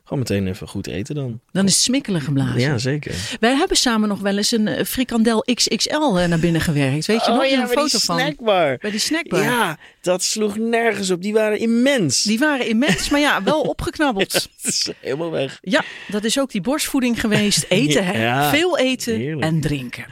gewoon 0.08 0.20
meteen 0.20 0.48
even 0.48 0.68
goed 0.68 0.88
eten 0.88 1.16
dan. 1.16 1.40
Dan 1.52 1.66
is 1.66 1.74
het 1.74 1.82
smikkelen 1.84 2.22
geblazen. 2.22 2.60
Ja, 2.60 2.78
zeker. 2.78 3.16
Wij 3.40 3.56
hebben 3.56 3.78
samen 3.78 4.10
nog 4.10 4.20
wel 4.20 4.38
eens 4.38 4.52
een 4.52 4.68
eh, 4.68 4.86
frikandel 4.86 5.42
XXL 5.54 5.96
eh, 6.18 6.28
naar 6.28 6.40
binnen 6.40 6.62
gewerkt. 6.62 7.06
Weet 7.06 7.26
je 7.26 7.32
nog? 7.32 7.40
oh 7.40 7.46
ja, 7.50 7.62
een 7.62 7.68
foto 7.68 7.98
van. 8.00 8.20
snackbar. 8.20 8.78
Bij 8.78 8.92
die 8.92 9.00
snackbar. 9.00 9.42
Ja, 9.44 9.78
dat 10.02 10.24
sloeg 10.24 10.58
nergens 10.58 11.10
op. 11.10 11.22
Die 11.22 11.34
waren 11.34 11.60
immens. 11.60 12.24
Die 12.24 12.40
waren 12.40 12.68
immens, 12.68 13.10
maar 13.10 13.20
ja, 13.20 13.44
wel 13.44 13.62
opgeknabbeld. 13.76 14.50
Is 14.62 14.90
helemaal 15.00 15.32
weg. 15.32 15.58
Ja, 15.62 15.84
dat 16.08 16.24
is 16.24 16.40
ook 16.40 16.52
die 16.52 16.62
borstvoeding 16.62 17.20
geweest. 17.20 17.66
Eten, 17.70 18.06
hè? 18.06 18.24
Ja, 18.24 18.50
Veel 18.50 18.78
eten 18.78 19.16
heerlijk. 19.16 19.42
en 19.46 19.62
drinken. 19.62 20.06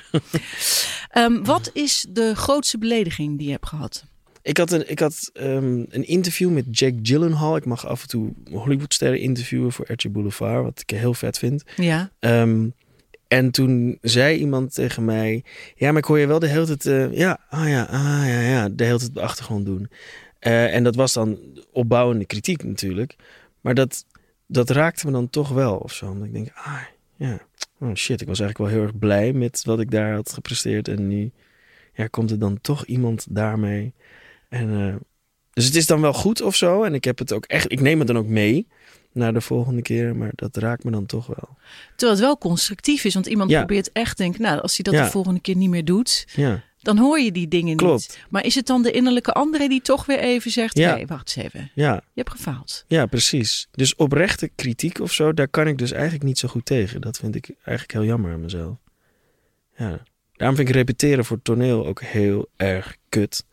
Ehm, 1.10 1.44
wat 1.44 1.70
is 1.74 2.06
de 2.10 2.36
grootste 2.36 2.78
belediging 2.78 3.38
die 3.38 3.46
je 3.48 3.52
hebt 3.54 3.68
gehad? 3.68 4.04
Ik 4.46 4.58
had, 4.58 4.72
een, 4.72 4.90
ik 4.90 5.00
had 5.00 5.30
ehm, 5.34 5.84
een 5.90 6.08
interview 6.08 6.52
met 6.52 6.66
Jack 6.80 6.94
Gyllenhaal. 7.02 7.56
Ik 7.56 7.66
mag 7.66 7.86
af 7.88 8.02
en 8.02 8.08
toe 8.08 8.34
Hollywoodsterren 8.52 9.20
interviewen 9.20 9.72
voor 9.72 9.92
RTL 9.92 10.10
Boulevard, 10.10 10.64
wat 10.64 10.84
ik 10.86 10.90
heel 10.98 11.14
vet 11.14 11.38
vind. 11.38 11.64
Ja, 11.76 12.12
Ehm, 12.20 12.68
En 13.28 13.52
toen 13.52 13.98
zei 14.02 14.38
iemand 14.38 14.74
tegen 14.74 15.06
mij: 15.06 15.44
Ja, 15.76 15.90
maar 15.90 15.98
ik 15.98 16.06
hoor 16.06 16.20
je 16.20 16.28
wel 16.28 16.40
de 16.40 16.48
hele 16.48 16.66
tijd. 16.66 16.86
eh, 16.86 17.18
ja, 17.18 17.40
ah 17.50 17.70
ja, 17.70 17.84
ah 17.84 18.24
ja, 18.28 18.40
ja. 18.42 18.70
De 18.70 18.84
hele 18.84 18.98
tijd 18.98 19.14
de 19.14 19.22
achtergrond 19.22 19.66
doen. 19.66 19.90
Eh, 20.40 20.74
en 20.76 20.84
dat 20.84 20.96
was 20.96 21.14
dan 21.14 21.40
opbouwende 21.72 22.26
kritiek 22.26 22.64
natuurlijk. 22.64 23.16
Maar 23.62 23.74
dat, 23.74 24.06
dat 24.48 24.70
raakte 24.70 25.06
me 25.06 25.12
dan 25.12 25.30
toch 25.30 25.50
wel 25.50 25.78
of 25.78 25.94
zo. 25.94 26.06
Omdat 26.10 26.28
ik 26.28 26.34
denk: 26.34 26.50
Ah 26.56 26.82
ja, 27.16 27.40
oh 27.80 27.94
shit. 27.94 28.22
Ik 28.22 28.28
was 28.28 28.40
eigenlijk 28.40 28.58
wel 28.70 28.80
heel 28.80 28.88
erg 28.88 29.00
blij 29.00 29.34
met 29.34 29.62
wat 29.66 29.80
ik 29.80 29.92
daar 29.92 30.14
had 30.14 30.32
gepresteerd. 30.34 30.88
En 30.88 31.08
nu 31.08 31.32
ja, 31.94 32.08
komt 32.08 32.32
er 32.32 32.40
dan 32.40 32.62
toch 32.62 32.86
iemand 32.86 33.26
daarmee. 33.30 33.94
En, 34.56 34.88
eh, 34.90 34.96
dus 35.54 35.66
het 35.66 35.76
is 35.76 35.86
dan 35.86 36.02
wel 36.02 36.14
goed 36.14 36.42
of 36.42 36.56
zo. 36.56 36.84
En 36.84 36.94
ik 36.94 37.04
heb 37.04 37.18
het 37.20 37.34
ook 37.34 37.46
echt. 37.46 37.72
Ik 37.72 37.80
neem 37.82 37.98
het 38.00 38.08
dan 38.08 38.18
ook 38.18 38.28
mee 38.28 38.68
naar 39.12 39.34
de 39.34 39.42
volgende 39.42 39.82
keer. 39.82 40.16
Maar 40.16 40.32
dat 40.36 40.58
raakt 40.58 40.84
me 40.84 40.92
dan 40.92 41.06
toch 41.06 41.28
wel. 41.28 41.58
Terwijl 41.90 42.12
het 42.12 42.20
wel 42.28 42.38
constructief 42.38 43.04
is, 43.04 43.14
want 43.14 43.26
iemand 43.26 43.50
Ja. 43.50 43.58
probeert 43.66 43.92
echt 43.92 44.18
denk, 44.18 44.38
nou, 44.38 44.60
als 44.62 44.76
hij 44.76 44.84
dat 44.84 44.94
Ja. 44.94 45.04
de 45.04 45.12
volgende 45.12 45.40
keer 45.40 45.56
niet 45.56 45.70
meer 45.70 45.86
doet, 45.86 46.26
Ja. 46.36 46.64
dan 46.82 46.98
hoor 46.98 47.20
je 47.20 47.32
die 47.32 47.48
dingen 47.48 47.76
Klopt. 47.76 48.00
niet. 48.00 48.26
Maar 48.30 48.46
is 48.46 48.56
het 48.56 48.66
dan 48.68 48.84
de 48.84 48.92
innerlijke 48.92 49.32
André 49.32 49.68
die 49.68 49.82
toch 49.82 50.06
weer 50.06 50.20
even 50.20 50.52
zegt, 50.52 50.78
hey, 50.78 51.06
wacht 51.08 51.36
eens 51.36 51.46
even, 51.46 51.72
Ja. 51.74 51.94
je 51.94 52.02
hebt 52.22 52.32
gefaald. 52.32 52.86
Ja, 52.88 53.06
precies. 53.06 53.68
Dus 53.72 53.96
oprechte 53.96 54.50
kritiek 54.56 55.00
of 55.00 55.12
zo, 55.14 55.34
daar 55.34 55.48
kan 55.48 55.68
ik 55.68 55.78
dus 55.78 55.92
eigenlijk 55.92 56.24
niet 56.24 56.38
zo 56.40 56.48
goed 56.48 56.66
tegen. 56.66 57.02
Dat 57.02 57.18
vind 57.18 57.36
ik 57.36 57.50
eigenlijk 57.64 57.92
heel 57.92 58.04
jammer 58.06 58.32
aan 58.34 58.42
mezelf. 58.42 58.78
Ja. 59.78 60.04
Daarom 60.34 60.56
vind 60.58 60.70
ik 60.70 60.76
repeteren 60.76 61.26
voor 61.26 61.42
toneel 61.42 61.86
ook 61.86 62.02
heel 62.02 62.50
erg 62.56 62.96
kut. 63.10 63.46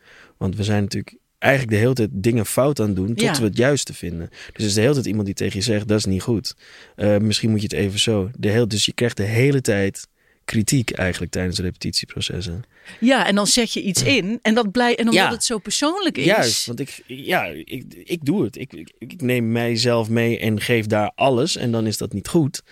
Want 0.43 0.55
we 0.55 0.63
zijn 0.63 0.81
natuurlijk 0.81 1.15
eigenlijk 1.39 1.73
de 1.73 1.79
hele 1.81 1.93
tijd 1.93 2.09
dingen 2.11 2.45
fout 2.45 2.79
aan 2.79 2.93
doen 2.93 3.07
tot 3.07 3.21
Ja. 3.21 3.37
we 3.37 3.43
het 3.43 3.57
juiste 3.57 3.93
vinden. 3.93 4.29
Dus 4.29 4.61
er 4.61 4.65
is 4.65 4.73
de 4.73 4.81
hele 4.81 4.93
tijd 4.93 5.05
iemand 5.05 5.25
die 5.25 5.35
tegen 5.35 5.57
je 5.57 5.63
zegt, 5.63 5.87
dat 5.87 5.97
is 5.97 6.05
niet 6.05 6.21
goed. 6.21 6.55
Eh, 6.95 7.17
misschien 7.17 7.49
moet 7.49 7.61
je 7.61 7.67
het 7.67 7.75
even 7.75 7.99
zo. 7.99 8.29
De 8.37 8.49
heel, 8.49 8.67
dus 8.67 8.85
je 8.85 8.93
krijgt 8.93 9.17
de 9.17 9.23
hele 9.23 9.61
tijd 9.61 10.07
kritiek 10.45 10.91
eigenlijk 10.91 11.31
tijdens 11.31 11.59
repetitieprocessen. 11.59 12.63
Ja, 12.99 13.27
en 13.27 13.35
dan 13.35 13.47
zet 13.47 13.73
je 13.73 13.81
iets 13.81 14.03
in 14.17 14.39
en 14.41 14.53
dat 14.53 14.71
blij 14.71 14.91
en 14.95 14.99
omdat 15.09 15.13
Ja. 15.13 15.31
het 15.31 15.43
zo 15.43 15.57
persoonlijk 15.57 16.17
is. 16.17 16.25
Juist, 16.25 16.65
want 16.65 16.79
ik, 16.79 17.03
ja, 17.07 17.43
ik, 17.45 17.83
ik 18.03 18.25
doe 18.25 18.43
het. 18.43 18.57
Ik, 18.57 18.73
ik, 18.73 18.91
ik 18.99 19.21
neem 19.21 19.51
mijzelf 19.51 20.09
mee 20.09 20.39
en 20.39 20.61
geef 20.61 20.85
daar 20.85 21.11
alles. 21.15 21.55
En 21.55 21.71
dan 21.71 21.87
is 21.87 21.97
dat 21.97 22.13
niet 22.13 22.27
goed. 22.27 22.63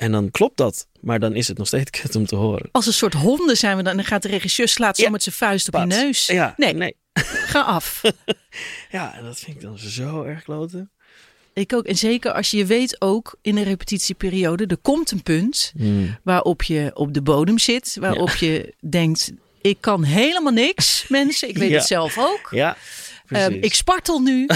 En 0.00 0.12
dan 0.12 0.30
klopt 0.30 0.56
dat. 0.56 0.86
Maar 1.00 1.20
dan 1.20 1.34
is 1.34 1.48
het 1.48 1.58
nog 1.58 1.66
steeds 1.66 1.90
kut 2.00 2.16
om 2.16 2.26
te 2.26 2.36
horen. 2.36 2.68
Als 2.72 2.86
een 2.86 2.92
soort 2.92 3.14
honden 3.14 3.56
zijn 3.56 3.76
we 3.76 3.82
dan. 3.82 3.90
En 3.92 3.96
dan 3.98 4.06
gaat 4.06 4.22
de 4.22 4.28
regisseur 4.28 4.68
slaat 4.68 4.96
zo 4.96 5.02
Ja. 5.02 5.10
met 5.10 5.22
zijn 5.22 5.34
vuist 5.34 5.68
op 5.68 5.80
je 5.80 5.86
neus. 5.86 6.26
Ja, 6.26 6.54
nee, 6.56 6.74
nee. 6.74 6.96
ga 7.22 7.60
af. 7.60 8.00
Ja, 8.90 9.14
en 9.16 9.24
dat 9.24 9.38
vind 9.38 9.56
ik 9.56 9.62
dan 9.62 9.78
zo 9.78 10.22
erg 10.22 10.42
kloten. 10.42 10.90
Ik 11.52 11.72
ook. 11.72 11.84
En 11.86 11.96
zeker 11.96 12.32
als 12.32 12.50
je 12.50 12.66
weet 12.66 13.00
ook 13.00 13.34
in 13.42 13.56
een 13.56 13.64
repetitieperiode, 13.64 14.66
er 14.66 14.76
komt 14.82 15.10
een 15.10 15.22
punt 15.22 15.72
waarop 16.22 16.62
je 16.62 16.90
op 16.94 17.14
de 17.14 17.22
bodem 17.22 17.58
zit. 17.58 17.96
Waarop 18.00 18.30
je 18.30 18.74
denkt, 18.90 19.32
ik 19.60 19.76
kan 19.80 20.02
helemaal 20.02 20.52
niks, 20.52 21.04
mensen. 21.08 21.48
Ik 21.48 21.58
weet 21.58 21.70
Ja. 21.74 21.76
het 21.76 21.86
zelf 21.86 22.18
ook. 22.18 22.48
Ja, 22.50 22.76
Ehm, 23.28 23.52
ik 23.60 23.74
spartel 23.74 24.18
nu. 24.20 24.46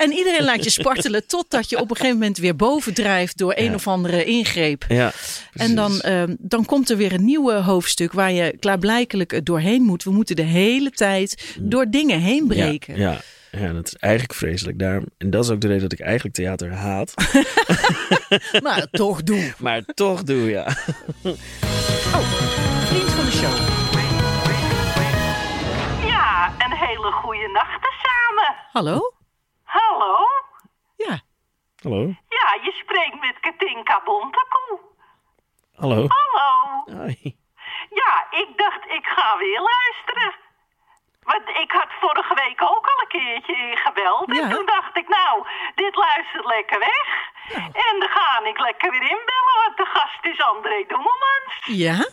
En 0.00 0.12
iedereen 0.12 0.44
laat 0.44 0.64
je 0.64 0.70
spartelen 0.70 1.26
totdat 1.26 1.70
je 1.70 1.80
op 1.80 1.90
een 1.90 1.96
gegeven 1.96 2.18
moment 2.18 2.38
weer 2.38 2.56
bovendrijft 2.56 3.38
door 3.38 3.52
een 3.56 3.64
Ja. 3.64 3.74
of 3.74 3.86
andere 3.86 4.24
ingreep. 4.24 4.84
ja, 4.88 5.12
En 5.52 5.74
dan, 5.74 6.00
ehm, 6.00 6.34
dan 6.38 6.64
komt 6.64 6.90
er 6.90 6.96
weer 6.96 7.12
een 7.12 7.24
nieuwe 7.24 7.52
hoofdstuk 7.54 8.12
waar 8.12 8.32
je 8.32 8.56
klaarblijkelijk 8.60 9.44
doorheen 9.46 9.82
moet. 9.82 10.04
We 10.04 10.10
moeten 10.10 10.36
de 10.36 10.42
hele 10.42 10.90
tijd 10.90 11.54
door 11.60 11.86
dingen 11.90 12.20
heen 12.20 12.46
breken. 12.46 12.96
Ja, 12.96 13.10
ja, 13.50 13.58
ja, 13.60 13.72
dat 13.72 13.86
is 13.86 13.94
eigenlijk 13.96 14.34
vreselijk. 14.34 14.78
Daarom, 14.78 15.04
en 15.18 15.30
dat 15.30 15.44
is 15.44 15.50
ook 15.50 15.60
de 15.60 15.66
reden 15.66 15.82
dat 15.82 15.92
ik 15.92 16.00
eigenlijk 16.00 16.34
theater 16.34 16.72
haat. 16.72 17.14
Maar 18.62 18.86
toch 18.90 19.22
doen. 19.22 19.52
Maar 19.58 19.82
toch 19.94 20.22
doe, 20.22 20.50
ja. 20.50 20.70
Vriend 22.84 23.10
van 23.10 23.24
de 23.24 23.30
show. 23.32 23.56
Ja, 26.06 26.54
een 26.58 26.76
hele 26.76 27.10
goede 27.12 27.48
nacht 27.52 27.88
samen. 28.02 28.54
Hallo? 28.72 29.12
Hallo? 29.70 30.26
Ja. 30.96 31.20
Hallo? 31.82 32.02
Ja, 32.28 32.46
je 32.62 32.72
spreekt 32.72 33.20
met 33.20 33.40
Katinka 33.40 34.00
Bontekoe. 34.04 34.78
Hallo? 35.76 36.06
Hallo? 36.08 36.84
Hoi. 36.98 37.38
Ja, 37.90 38.26
ik 38.30 38.48
dacht 38.56 38.84
ik 38.86 39.06
ga 39.06 39.36
weer 39.36 39.60
luisteren. 39.60 40.34
Want 41.22 41.48
ik 41.48 41.72
had 41.72 41.88
vorige 42.00 42.34
week 42.34 42.62
ook 42.62 42.86
al 42.86 43.00
een 43.00 43.08
keertje 43.08 43.56
ingebeld. 43.56 44.34
Ja. 44.34 44.42
En 44.42 44.50
toen 44.50 44.66
dacht 44.66 44.96
ik, 44.96 45.08
nou, 45.08 45.46
dit 45.74 45.94
luistert 45.94 46.44
lekker 46.44 46.78
weg. 46.78 47.06
En 47.72 48.00
dan 48.00 48.08
ga 48.08 48.44
ik 48.44 48.58
lekker 48.58 48.90
weer 48.90 49.02
inbellen, 49.02 49.56
want 49.64 49.76
de 49.76 49.86
gast 49.86 50.24
is 50.24 50.40
André 50.42 50.84
Dongelmans. 50.88 51.54
Ja? 51.62 52.08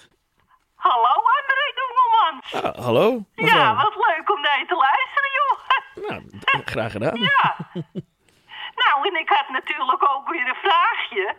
Hallo, 0.75 1.13
André 1.39 1.67
Dongelmans. 1.79 2.53
Ah, 2.53 2.85
hallo? 2.85 3.19
Ja, 3.33 3.75
wat 3.75 3.95
leuk 3.95 4.31
om 4.31 4.41
naar 4.41 4.59
je 4.59 4.65
te 4.65 4.75
luisteren. 4.75 5.16
Nou, 6.07 6.21
graag 6.65 6.91
gedaan. 6.91 7.19
Ja. 7.19 7.55
nou, 8.81 9.07
en 9.07 9.15
ik 9.19 9.29
had 9.29 9.49
natuurlijk 9.49 10.11
ook 10.11 10.29
weer 10.29 10.47
een 10.47 10.61
vraagje. 10.61 11.35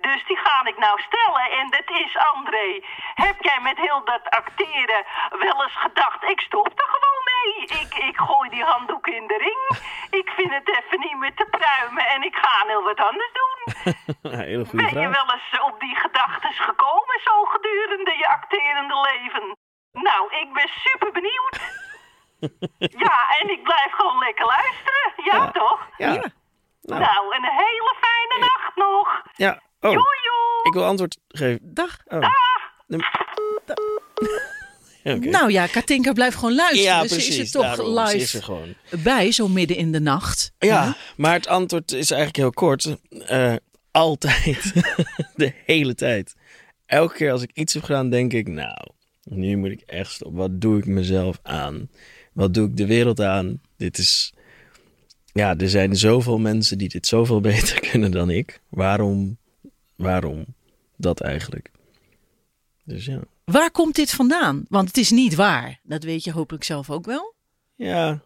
Dus 0.00 0.24
die 0.26 0.36
ga 0.36 0.64
ik 0.64 0.78
nou 0.78 1.00
stellen. 1.00 1.50
En 1.58 1.70
dat 1.70 1.88
is, 2.04 2.16
André, 2.16 2.84
heb 3.14 3.36
jij 3.40 3.60
met 3.60 3.76
heel 3.76 4.04
dat 4.04 4.30
acteren 4.30 5.04
wel 5.30 5.62
eens 5.62 5.76
gedacht... 5.76 6.22
ik 6.24 6.40
stop 6.40 6.66
er 6.66 6.88
gewoon 6.94 7.22
mee. 7.32 7.80
Ik, 7.80 7.94
ik 7.94 8.16
gooi 8.16 8.50
die 8.50 8.64
handdoek 8.64 9.06
in 9.06 9.26
de 9.26 9.38
ring. 9.38 9.64
Ik 10.20 10.30
vind 10.36 10.50
het 10.50 10.68
even 10.68 11.00
niet 11.00 11.18
meer 11.18 11.34
te 11.34 11.46
pruimen 11.50 12.06
en 12.06 12.22
ik 12.22 12.36
ga 12.36 12.66
heel 12.66 12.82
wat 12.82 13.00
anders 13.00 13.32
doen. 13.40 13.58
Hele 14.50 14.64
goede 14.64 14.84
Ben 14.84 15.00
je 15.02 15.08
vraag. 15.08 15.26
wel 15.26 15.34
eens 15.34 15.60
op 15.60 15.80
die 15.80 15.96
gedachten 15.96 16.52
gekomen 16.52 17.20
zo 17.24 17.44
gedurende 17.44 18.16
je 18.16 18.28
acterende 18.28 19.00
leven? 19.00 19.56
Nou, 19.92 20.32
ik 20.32 20.52
ben 20.52 20.68
super 20.68 21.12
benieuwd. 21.12 21.88
Ja, 22.78 23.16
en 23.40 23.50
ik 23.50 23.62
blijf 23.62 23.90
gewoon 23.96 24.18
lekker 24.18 24.46
luisteren. 24.46 25.12
Ja, 25.24 25.34
Ja. 25.34 25.50
toch? 25.50 25.80
Ja. 25.98 26.06
Nou. 26.82 27.00
Nou, 27.00 27.34
een 27.36 27.48
hele 27.50 27.94
fijne 28.00 28.38
nacht 28.46 28.76
nog. 28.76 29.22
ja. 29.36 29.62
Oh, 29.80 29.92
Joe, 29.92 30.02
joe. 30.24 30.60
ik 30.62 30.72
wil 30.72 30.84
antwoord 30.84 31.18
geven. 31.28 31.74
Dag. 31.74 31.96
Oh. 32.06 32.20
Nou 35.20 35.50
ja, 35.52 35.66
Katinka 35.66 36.12
blijft 36.12 36.36
gewoon 36.36 36.54
luisteren. 36.54 36.84
ja, 36.94 37.00
dus 37.00 37.10
ze 37.10 37.14
precies. 37.16 37.38
is 37.38 37.46
er 37.54 37.60
toch 37.60 37.62
daarom. 37.76 38.06
Ze 38.06 38.16
is 38.16 38.34
er 38.34 38.38
live 38.38 38.42
gewoon. 38.42 38.74
bij, 39.02 39.32
zo 39.32 39.48
midden 39.48 39.76
in 39.76 39.92
de 39.92 40.00
nacht. 40.00 40.52
Ja, 40.58 40.94
maar 41.16 41.32
het 41.32 41.46
antwoord 41.48 41.92
is 41.92 42.10
eigenlijk 42.10 42.36
heel 42.36 42.50
kort. 42.50 42.96
Eh, 43.26 43.54
altijd. 43.90 44.72
de 45.34 45.52
hele 45.66 45.94
tijd. 45.94 46.34
Elke 46.86 47.14
keer 47.14 47.32
als 47.32 47.42
ik 47.42 47.50
iets 47.54 47.74
heb 47.74 47.82
gedaan, 47.82 48.10
denk 48.10 48.32
ik, 48.32 48.48
nou, 48.48 48.86
nu 49.30 49.56
moet 49.56 49.70
ik 49.70 49.80
echt 49.80 50.12
stoppen. 50.12 50.38
Wat 50.38 50.60
doe 50.60 50.78
ik 50.78 50.86
mezelf 50.86 51.38
aan? 51.42 51.88
Wat 52.32 52.54
doe 52.54 52.68
ik 52.68 52.76
de 52.76 52.86
wereld 52.86 53.20
aan? 53.20 53.60
Dit 53.76 53.98
is. 53.98 54.32
Ja, 55.32 55.56
er 55.56 55.68
zijn 55.68 55.96
zoveel 55.96 56.38
mensen 56.38 56.78
die 56.78 56.88
dit 56.88 57.06
zoveel 57.06 57.40
beter 57.50 57.80
kunnen 57.80 58.10
dan 58.10 58.30
ik. 58.30 58.60
Waarom? 58.68 59.38
Waarom 59.96 60.44
dat 60.96 61.20
eigenlijk? 61.20 61.70
Dus 62.84 63.04
ja. 63.04 63.20
Waar 63.44 63.70
komt 63.70 63.94
dit 63.94 64.10
vandaan? 64.10 64.64
Want 64.68 64.88
het 64.88 64.96
is 64.96 65.10
niet 65.10 65.34
waar. 65.34 65.80
Dat 65.82 66.04
weet 66.04 66.24
je 66.24 66.32
hopelijk 66.32 66.64
zelf 66.64 66.90
ook 66.90 67.06
wel. 67.06 67.34
Ja. 67.74 68.22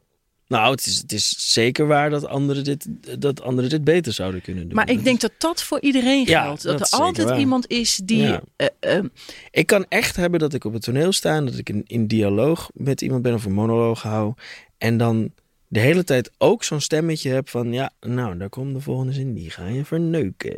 Nou, 0.46 0.70
het 0.70 0.86
is, 0.86 0.96
het 0.96 1.12
is 1.12 1.52
zeker 1.52 1.86
waar 1.86 2.10
dat 2.10 2.26
anderen 2.26 2.64
dit, 2.64 2.86
dat 3.18 3.42
anderen 3.42 3.70
dit 3.70 3.84
beter 3.84 4.12
zouden 4.12 4.40
kunnen 4.42 4.64
doen. 4.64 4.74
Maar 4.74 4.90
ik 4.90 5.04
denk 5.04 5.20
dat 5.20 5.32
dat 5.38 5.62
voor 5.62 5.80
iedereen 5.80 6.24
Ja, 6.26 6.42
geldt. 6.42 6.62
Dat, 6.62 6.80
er 6.80 6.98
altijd 6.98 7.28
waar. 7.28 7.38
iemand 7.38 7.70
is 7.70 8.00
die... 8.04 8.22
Ja. 8.22 8.42
eh, 8.56 8.66
eh, 8.78 9.04
Ik 9.50 9.66
kan 9.66 9.86
echt 9.88 10.16
hebben 10.16 10.40
dat 10.40 10.54
ik 10.54 10.64
op 10.64 10.72
het 10.72 10.82
toneel 10.82 11.12
sta 11.12 11.34
en 11.36 11.44
dat 11.44 11.58
ik 11.58 11.68
in, 11.68 11.82
in 11.86 12.06
dialoog 12.06 12.70
met 12.74 13.00
iemand 13.02 13.22
ben 13.22 13.34
of 13.34 13.44
een 13.44 13.52
monoloog 13.52 14.02
hou. 14.02 14.34
En 14.78 14.96
dan 14.96 15.32
de 15.68 15.80
hele 15.80 16.04
tijd 16.04 16.30
ook 16.38 16.64
zo'n 16.64 16.80
stemmetje 16.80 17.30
heb 17.30 17.48
van, 17.48 17.72
ja, 17.72 17.90
nou, 18.00 18.36
daar 18.38 18.48
komt 18.48 18.74
de 18.74 18.80
volgende 18.80 19.12
zin, 19.12 19.34
die 19.34 19.50
ga 19.50 19.66
je 19.66 19.84
verneuken. 19.84 20.56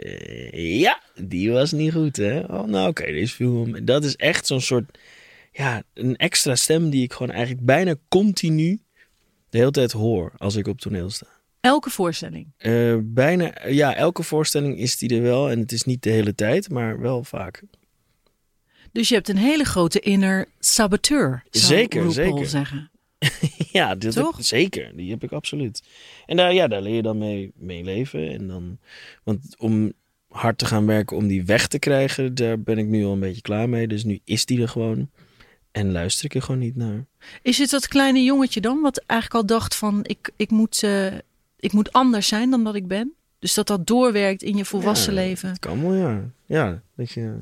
Ja, 0.79 1.01
die 1.15 1.51
was 1.53 1.73
niet 1.73 1.93
goed, 1.93 2.17
hè? 2.17 2.39
Oh, 2.41 2.65
nou, 2.65 2.89
oké, 2.89 3.05
deze 3.05 3.35
viel 3.35 3.65
me. 3.67 3.85
Dat 3.85 4.05
is 4.05 4.17
echt 4.17 4.47
zo'n 4.47 4.61
soort, 4.61 4.99
ja, 5.53 5.83
een 5.95 6.17
extra 6.17 6.55
stem 6.55 6.91
die 6.91 7.03
ik 7.03 7.13
gewoon 7.13 7.33
eigenlijk 7.33 7.67
bijna 7.67 7.95
continu 8.09 8.81
de 9.49 9.59
hele 9.59 9.71
tijd 9.71 9.93
hoor 9.93 10.33
als 10.37 10.57
ik 10.57 10.67
op 10.67 10.81
toneel 10.81 11.11
sta. 11.11 11.27
elke 11.61 11.91
voorstelling. 11.91 12.53
Eh, 12.57 12.97
bijna, 13.03 13.53
ja, 13.69 13.95
elke 13.95 14.23
voorstelling 14.23 14.79
is 14.79 14.97
die 14.97 15.15
er 15.17 15.23
wel 15.23 15.51
en 15.51 15.59
het 15.59 15.73
is 15.73 15.83
niet 15.83 16.03
de 16.03 16.11
hele 16.11 16.35
tijd, 16.35 16.71
maar 16.71 17.01
wel 17.01 17.25
vaak. 17.25 17.63
Dus 18.93 19.09
je 19.09 19.15
hebt 19.15 19.29
een 19.29 19.37
hele 19.37 19.65
grote 19.65 20.01
inner 20.01 20.47
saboteur. 20.59 21.43
zou 21.51 21.65
Zeker, 21.67 22.03
RuPaul 22.03 22.13
zeker. 22.13 22.47
zeggen. 22.59 22.91
Ja, 23.73 23.95
dat 23.95 24.13
Toch? 24.13 24.37
zeker. 24.45 24.97
Die 24.97 25.11
heb 25.11 25.23
ik 25.23 25.33
absoluut. 25.33 25.83
En 26.27 26.37
daar, 26.37 26.55
ja, 26.55 26.69
daar 26.69 26.83
leer 26.83 26.95
je 26.95 27.03
dan 27.03 27.19
mee, 27.19 27.53
mee 27.55 27.85
leven. 27.85 28.31
En 28.33 28.47
dan, 28.47 28.79
want 29.25 29.55
om 29.59 29.93
hard 30.29 30.59
te 30.59 30.65
gaan 30.67 30.87
werken 30.87 31.17
om 31.17 31.27
die 31.27 31.45
weg 31.45 31.67
te 31.67 31.79
krijgen, 31.79 32.35
daar 32.35 32.61
ben 32.61 32.79
ik 32.79 32.87
nu 32.87 33.05
al 33.05 33.13
een 33.13 33.21
beetje 33.21 33.43
klaar 33.43 33.69
mee. 33.69 33.89
Dus 33.89 34.05
nu 34.05 34.21
is 34.25 34.45
die 34.47 34.61
er 34.63 34.69
gewoon. 34.69 35.11
En 35.77 35.93
luister 35.93 36.25
ik 36.25 36.35
er 36.35 36.43
gewoon 36.43 36.61
niet 36.61 36.77
naar. 36.77 37.05
Is 37.43 37.59
het 37.59 37.71
dat 37.71 37.89
kleine 37.89 38.23
jongetje 38.23 38.61
dan, 38.61 38.81
wat 38.81 39.05
eigenlijk 39.07 39.41
al 39.41 39.47
dacht 39.57 39.75
van... 39.75 40.01
ik, 40.03 40.31
ik, 40.37 40.51
moet, 40.51 40.83
eh, 40.83 41.15
ik 41.57 41.73
moet 41.73 41.93
anders 41.93 42.29
zijn 42.29 42.51
dan 42.51 42.65
dat 42.65 42.75
ik 42.75 42.87
ben? 42.87 43.15
Dus 43.39 43.55
dat 43.55 43.67
dat 43.67 43.87
doorwerkt 43.87 44.43
in 44.43 44.57
je 44.57 44.65
volwassen 44.65 45.15
Ja, 45.15 45.21
leven. 45.21 45.59
Kan 45.59 45.83
wel, 45.83 45.95
ja. 45.95 46.31
Ja, 46.47 46.83
dat 46.95 47.11
je 47.11 47.35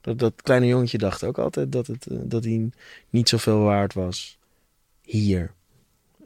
Dat, 0.00 0.18
dat 0.18 0.42
kleine 0.42 0.66
jongetje 0.66 0.98
dacht 0.98 1.24
ook 1.24 1.38
altijd 1.38 1.72
dat, 1.72 1.86
het, 1.86 2.06
eh, 2.06 2.16
dat 2.22 2.44
hij 2.44 2.70
niet 3.10 3.28
zoveel 3.28 3.60
waard 3.60 3.94
was 3.94 4.38
hier. 5.02 5.52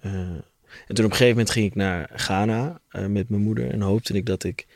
Eh, 0.00 0.10
en 0.10 0.94
toen 0.94 1.04
op 1.04 1.10
een 1.10 1.16
gegeven 1.16 1.28
moment 1.28 1.50
ging 1.50 1.66
ik 1.66 1.74
naar 1.74 2.10
Ghana 2.14 2.80
met 2.90 3.28
mijn 3.28 3.42
moeder 3.42 3.70
en 3.70 3.80
hoopte 3.80 4.12
ik 4.12 4.26
dat 4.26 4.44
ik, 4.44 4.66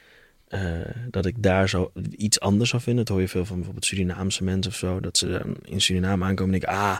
eh, 0.51 0.81
dat 1.11 1.27
ik 1.27 1.43
daar 1.43 1.69
zo 1.69 1.93
iets 2.11 2.41
anders 2.41 2.71
zou 2.71 2.83
vinden. 2.83 3.05
Dat 3.05 3.15
hoor 3.15 3.23
je 3.23 3.31
veel 3.31 3.45
van 3.45 3.55
bijvoorbeeld 3.57 3.85
Surinaamse 3.85 4.45
mensen 4.45 4.73
of 4.73 4.79
zo. 4.79 5.01
Dat 5.01 5.19
ze 5.19 5.29
dan 5.29 5.57
in 5.65 5.81
Suriname 5.81 6.25
aankomen 6.25 6.55
en 6.55 6.61
ik, 6.61 6.69
ah, 6.69 6.97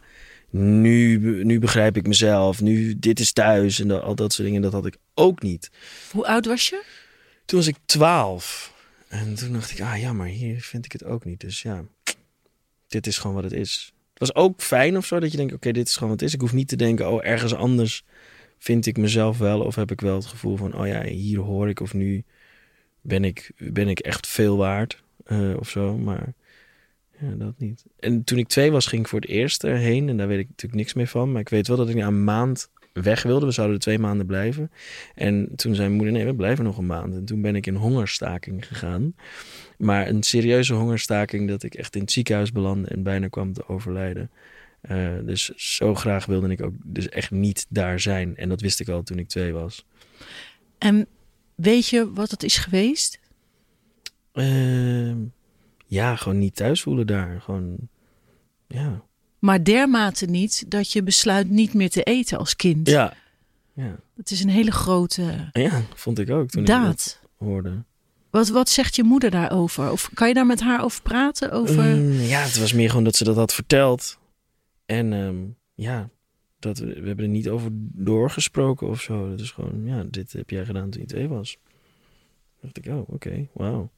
nu, 0.51 1.19
nu 1.45 1.59
begrijp 1.59 1.97
ik 1.97 2.07
mezelf. 2.07 2.61
Nu, 2.61 2.99
dit 2.99 3.21
is 3.21 3.33
thuis 3.33 3.81
en 3.81 3.89
dat, 3.89 4.03
al 4.03 4.15
dat 4.15 4.33
soort 4.33 4.47
dingen. 4.47 4.63
Dat 4.63 4.73
had 4.73 4.87
ik 4.87 4.97
ook 5.15 5.43
niet. 5.43 5.71
Hoe 6.11 6.27
oud 6.27 6.47
was 6.47 6.69
je? 6.69 6.83
Toen 7.45 7.59
was 7.59 7.69
ik 7.69 7.77
twaalf. 7.85 8.75
En 9.09 9.35
toen 9.35 9.53
dacht 9.53 9.71
ik, 9.71 9.81
ah 9.81 10.01
ja, 10.01 10.13
maar 10.13 10.27
hier 10.27 10.61
vind 10.61 10.85
ik 10.85 10.93
het 10.93 11.05
ook 11.05 11.25
niet. 11.25 11.41
Dus 11.41 11.63
ja, 11.63 11.85
dit 12.89 13.07
is 13.07 13.19
gewoon 13.19 13.37
wat 13.37 13.45
het 13.45 13.53
is. 13.53 13.93
Het 14.11 14.19
was 14.19 14.35
ook 14.35 14.63
fijn 14.63 14.97
of 14.97 15.07
zo 15.07 15.21
dat 15.21 15.31
je 15.31 15.37
denkt, 15.37 15.53
oké, 15.53 15.73
dit 15.73 15.89
is 15.89 15.95
gewoon 15.95 16.11
wat 16.11 16.21
het 16.21 16.29
is. 16.29 16.35
Ik 16.35 16.41
hoef 16.41 16.53
niet 16.53 16.69
te 16.69 16.77
denken, 16.77 17.11
oh, 17.11 17.25
ergens 17.27 17.55
anders 17.55 18.05
vind 18.59 18.87
ik 18.87 18.97
mezelf 18.97 19.39
wel. 19.39 19.61
Of 19.61 19.75
heb 19.75 19.91
ik 19.91 20.01
wel 20.01 20.15
het 20.15 20.27
gevoel 20.27 20.57
van, 20.57 20.75
oh 20.75 20.87
ja, 20.87 21.03
hier 21.03 21.39
hoor 21.39 21.69
ik. 21.69 21.81
Of 21.81 21.95
nu 21.95 22.25
ben 23.01 23.25
ik, 23.25 23.51
ben 23.57 23.89
ik 23.89 23.99
echt 23.99 24.27
veel 24.27 24.57
waard 24.57 25.03
eh, 25.25 25.57
of 25.59 25.69
zo. 25.69 25.99
Maar 25.99 26.33
ja, 27.19 27.31
dat 27.31 27.55
niet. 27.59 27.85
En 27.99 28.25
toen 28.25 28.39
ik 28.39 28.49
twee 28.49 28.71
was, 28.71 28.87
ging 28.87 29.03
ik 29.03 29.09
voor 29.09 29.21
het 29.21 29.29
eerst 29.29 29.65
erheen. 29.65 30.09
En 30.09 30.17
daar 30.17 30.29
weet 30.29 30.39
ik 30.39 30.49
natuurlijk 30.49 30.81
niks 30.81 30.95
meer 30.95 31.07
van. 31.07 31.33
Maar 31.33 31.41
ik 31.41 31.49
weet 31.49 31.69
wel 31.69 31.77
dat 31.77 31.89
ik 31.89 31.95
na 31.95 32.07
een 32.07 32.25
maand 32.25 32.71
weg 32.93 33.23
wilde. 33.23 33.47
We 33.47 33.53
zouden 33.53 33.77
er 33.77 33.83
twee 33.83 33.99
maanden 33.99 34.27
blijven. 34.27 34.71
En 35.15 35.53
toen 35.57 35.75
zei 35.75 35.87
mijn 35.87 35.97
moeder, 35.97 36.13
nee, 36.13 36.25
we 36.25 36.35
blijven 36.35 36.65
nog 36.65 36.79
een 36.79 36.87
maand. 36.87 37.15
En 37.15 37.25
toen 37.25 37.43
ben 37.43 37.57
ik 37.57 37.67
in 37.67 37.75
hongerstaking 37.75 38.67
gegaan. 38.67 39.15
Maar 39.79 40.09
een 40.09 40.23
serieuze 40.23 40.75
hongerstaking 40.75 41.49
dat 41.49 41.63
ik 41.63 41.75
echt 41.75 41.95
in 41.95 42.01
het 42.01 42.13
ziekenhuis 42.13 42.53
belandde 42.53 42.89
en 42.89 43.03
bijna 43.03 43.29
kwam 43.29 43.53
te 43.53 43.69
overlijden. 43.69 44.31
Eh, 44.81 45.09
dus 45.25 45.49
zo 45.49 45.95
graag 45.95 46.27
wilde 46.27 46.49
ik 46.49 46.63
ook 46.63 46.75
dus 46.85 47.09
echt 47.09 47.31
niet 47.31 47.67
daar 47.69 48.01
zijn. 48.01 48.37
En 48.37 48.49
dat 48.49 48.61
wist 48.61 48.81
ik 48.81 48.89
al 48.89 49.03
toen 49.03 49.19
ik 49.19 49.29
twee 49.29 49.53
was. 49.53 49.87
En 50.79 51.07
weet 51.61 51.87
je 51.87 52.13
wat 52.13 52.31
het 52.31 52.43
is 52.43 52.57
geweest? 52.57 53.21
Ehm, 54.33 55.17
ja, 55.87 56.17
gewoon 56.17 56.39
niet 56.39 56.57
thuis 56.57 56.83
voelen 56.83 57.07
daar. 57.07 57.41
Gewoon, 57.41 57.77
ja. 58.67 59.03
Maar 59.39 59.65
dermate 59.65 60.27
niet 60.27 60.65
dat 60.71 60.93
je 60.93 61.03
besluit 61.03 61.51
niet 61.51 61.75
meer 61.75 61.91
te 61.91 62.03
eten 62.03 62.39
als 62.39 62.57
kind. 62.57 62.89
Ja. 62.89 63.15
Ja. 63.75 63.97
Het 64.17 64.31
is 64.31 64.43
een 64.43 64.51
hele 64.51 64.71
grote 64.71 65.49
ja, 65.53 65.83
vond 65.95 66.19
ik 66.19 66.31
ook 66.31 66.49
toen 66.49 66.61
ik 66.61 66.69
dat 66.69 66.83
daad. 66.83 67.21
hoorde. 67.39 67.85
Wat, 68.31 68.49
wat 68.49 68.69
zegt 68.69 68.97
je 68.97 69.03
moeder 69.03 69.31
daarover? 69.31 69.91
Of 69.91 70.11
kan 70.15 70.29
je 70.29 70.35
daar 70.35 70.47
met 70.47 70.61
haar 70.61 70.85
over 70.85 71.03
praten? 71.03 71.53
Over... 71.53 71.85
Mm, 71.85 72.21
ja, 72.21 72.41
het 72.41 72.59
was 72.59 72.73
meer 72.73 72.89
gewoon 72.89 73.05
dat 73.05 73.17
ze 73.17 73.25
dat 73.25 73.37
had 73.37 73.55
verteld. 73.55 74.19
En 74.87 75.13
ehm, 75.13 75.37
ja, 75.75 76.11
dat 76.61 76.79
we, 76.79 76.87
hebben 76.87 77.19
er 77.19 77.29
niet 77.29 77.49
over 77.49 77.71
doorgesproken 77.93 78.89
of 78.89 79.01
zo. 79.01 79.31
Dat 79.31 79.41
is 79.41 79.51
gewoon, 79.51 79.85
ja, 79.85 80.05
dit 80.11 80.33
heb 80.33 80.51
jij 80.51 80.65
gedaan 80.65 80.91
toen 80.91 81.01
je 81.01 81.07
twee 81.07 81.29
was. 81.29 81.59
Dacht 82.61 82.77
ik, 82.79 82.87
oh, 82.87 83.09
oké, 83.09 83.47
wauw. 83.53 83.91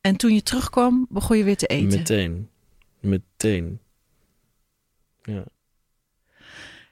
En 0.00 0.16
toen 0.16 0.34
je 0.34 0.42
terugkwam, 0.42 1.06
begon 1.08 1.36
je 1.38 1.44
weer 1.44 1.56
te 1.56 1.66
eten. 1.66 1.98
Meteen. 1.98 2.48
Meteen. 3.00 3.80
Ja. 5.22 5.44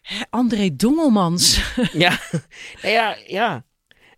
Hè, 0.03 0.23
André 0.31 0.77
Dongelmans. 0.77 1.75
Ja, 1.93 2.21
nou 2.83 2.95
ja, 2.95 3.17
ja. 3.27 3.64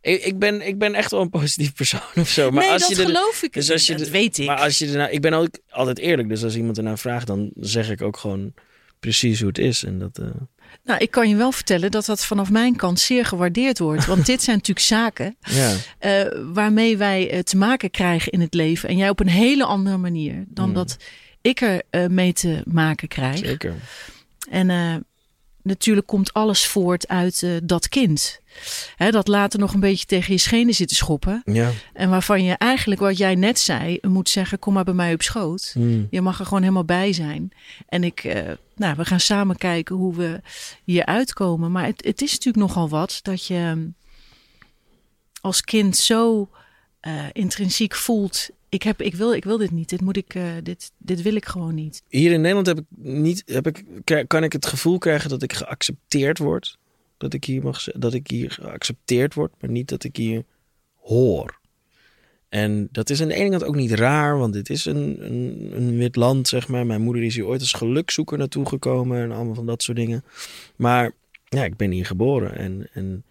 Ik, 0.00 0.24
ik, 0.24 0.38
ben, 0.38 0.66
ik 0.66 0.78
ben 0.78 0.94
echt 0.94 1.10
wel 1.10 1.20
een 1.20 1.30
positief 1.30 1.74
persoon 1.74 2.00
of 2.14 2.28
zo. 2.28 2.50
Maar 2.50 2.62
nee, 2.62 2.72
als 2.72 2.80
dat 2.88 2.96
je 2.96 3.02
er, 3.02 3.08
geloof 3.08 3.42
ik. 3.42 3.52
dus 3.52 3.70
als 3.70 3.86
je 3.86 3.96
dat 3.96 4.06
er- 4.06 4.12
weet 4.12 4.38
ik. 4.38 4.46
Maar 4.46 4.58
als 4.60 4.78
je 4.78 4.86
ernaar, 4.86 5.10
ik 5.10 5.20
ben 5.20 5.32
ook 5.32 5.58
altijd 5.68 5.98
eerlijk. 5.98 6.28
Dus 6.28 6.44
als 6.44 6.56
iemand 6.56 6.76
ernaar 6.76 6.98
vraagt, 6.98 7.26
dan 7.26 7.50
zeg 7.54 7.90
ik 7.90 8.02
ook 8.02 8.16
gewoon 8.16 8.54
precies 9.00 9.38
hoe 9.38 9.48
het 9.48 9.58
is. 9.58 9.84
En 9.84 9.98
dat, 9.98 10.18
eh, 10.18 10.26
Nou, 10.84 11.00
ik 11.00 11.10
kan 11.10 11.28
je 11.28 11.36
wel 11.36 11.52
vertellen 11.52 11.90
dat 11.90 12.04
dat 12.06 12.24
vanaf 12.24 12.50
mijn 12.50 12.76
kant 12.76 13.00
zeer 13.00 13.24
gewaardeerd 13.24 13.78
wordt. 13.78 14.06
Want 14.06 14.26
dit 14.26 14.42
zijn 14.42 14.56
natuurlijk 14.56 14.86
zaken 14.96 15.36
ja, 15.40 15.74
eh, 15.98 16.26
waarmee 16.52 16.96
wij 16.96 17.30
eh, 17.30 17.38
te 17.40 17.56
maken 17.56 17.90
krijgen 17.90 18.32
in 18.32 18.40
het 18.40 18.54
leven. 18.54 18.88
En 18.88 18.96
jij 18.96 19.08
op 19.08 19.20
een 19.20 19.28
hele 19.28 19.64
andere 19.64 19.96
manier 19.96 20.44
dan 20.48 20.68
Mm. 20.68 20.74
dat 20.74 20.96
ik 21.40 21.60
er 21.60 22.10
mee 22.10 22.32
te 22.32 22.62
maken 22.64 23.08
krijg. 23.08 23.38
zeker. 23.38 23.74
En 24.50 24.68
natuurlijk 25.66 26.06
komt 26.06 26.32
alles 26.32 26.66
voort 26.66 27.08
uit 27.08 27.42
eh, 27.42 27.50
dat 27.62 27.88
kind. 27.88 28.40
Hè, 28.96 29.10
dat 29.10 29.28
later 29.28 29.58
nog 29.58 29.74
een 29.74 29.80
beetje 29.80 30.06
tegen 30.06 30.32
je 30.32 30.38
schenen 30.38 30.74
zit 30.74 30.88
te 30.88 30.94
schoppen. 30.94 31.42
Ja. 31.44 31.70
En 31.92 32.10
waarvan 32.10 32.44
je 32.44 32.52
eigenlijk, 32.52 33.00
wat 33.00 33.16
jij 33.16 33.34
net 33.34 33.58
zei, 33.58 33.98
moet 34.02 34.28
zeggen: 34.28 34.58
kom 34.58 34.74
maar 34.74 34.84
bij 34.84 34.94
mij 34.94 35.12
op 35.12 35.22
schoot. 35.22 35.74
Mm. 35.76 36.06
Je 36.10 36.20
mag 36.20 36.38
er 36.38 36.44
gewoon 36.44 36.62
helemaal 36.62 36.84
bij 36.84 37.12
zijn. 37.12 37.52
En 37.88 38.04
ik, 38.04 38.24
eh, 38.24 38.42
nou, 38.76 38.96
we 38.96 39.04
gaan 39.04 39.20
samen 39.20 39.56
kijken 39.56 39.96
hoe 39.96 40.14
we 40.14 40.40
hier 40.84 41.04
uitkomen. 41.04 41.72
Maar 41.72 41.84
het, 41.84 42.04
het 42.04 42.22
is 42.22 42.30
natuurlijk 42.30 42.66
nogal 42.66 42.88
wat 42.88 43.18
dat 43.22 43.46
je 43.46 43.54
ehm, 43.54 43.86
als 45.40 45.60
kind 45.60 45.96
zo 45.96 46.48
eh, 47.00 47.24
intrinsiek 47.32 47.94
voelt. 47.94 48.48
Ik, 48.76 48.82
heb, 48.82 49.02
ik, 49.02 49.14
wil, 49.14 49.34
ik 49.34 49.44
wil 49.44 49.58
dit 49.58 49.70
niet. 49.70 49.88
Dit, 49.88 50.00
moet 50.00 50.16
ik, 50.16 50.34
eh, 50.34 50.44
dit, 50.62 50.92
dit 50.98 51.22
wil 51.22 51.34
ik 51.34 51.46
gewoon 51.46 51.74
niet. 51.74 52.02
Hier 52.08 52.32
in 52.32 52.40
Nederland 52.40 52.66
heb 52.66 52.78
ik 52.78 52.84
niet, 52.96 53.42
heb 53.46 53.66
ik, 53.66 53.84
kan 54.26 54.44
ik 54.44 54.52
het 54.52 54.66
gevoel 54.66 54.98
krijgen 54.98 55.30
dat 55.30 55.42
ik 55.42 55.52
geaccepteerd 55.52 56.38
word. 56.38 56.78
Dat 57.16 57.32
ik 57.32 57.44
hier 57.44 57.62
mag 57.62 57.84
dat 57.84 58.14
ik 58.14 58.26
hier 58.26 58.50
geaccepteerd 58.50 59.34
word, 59.34 59.52
maar 59.60 59.70
niet 59.70 59.88
dat 59.88 60.04
ik 60.04 60.16
hier 60.16 60.44
hoor. 61.00 61.58
En 62.48 62.88
dat 62.92 63.10
is 63.10 63.22
aan 63.22 63.28
de 63.28 63.34
ene 63.34 63.50
kant 63.50 63.64
ook 63.64 63.76
niet 63.76 63.92
raar, 63.92 64.38
want 64.38 64.52
dit 64.52 64.70
is 64.70 64.84
een, 64.84 65.24
een, 65.24 65.72
een 65.74 65.96
wit 65.96 66.16
land, 66.16 66.48
zeg 66.48 66.68
maar. 66.68 66.86
Mijn 66.86 67.02
moeder 67.02 67.22
is 67.22 67.34
hier 67.34 67.46
ooit 67.46 67.60
als 67.60 67.72
gelukzoeker 67.72 68.38
naartoe 68.38 68.66
gekomen 68.66 69.22
en 69.22 69.32
allemaal 69.32 69.54
van 69.54 69.66
dat 69.66 69.82
soort 69.82 69.96
dingen. 69.96 70.24
Maar 70.76 71.12
ja, 71.44 71.64
ik 71.64 71.76
ben 71.76 71.90
hier 71.90 72.06
geboren 72.06 72.56
en, 72.56 72.88
en, 72.92 73.24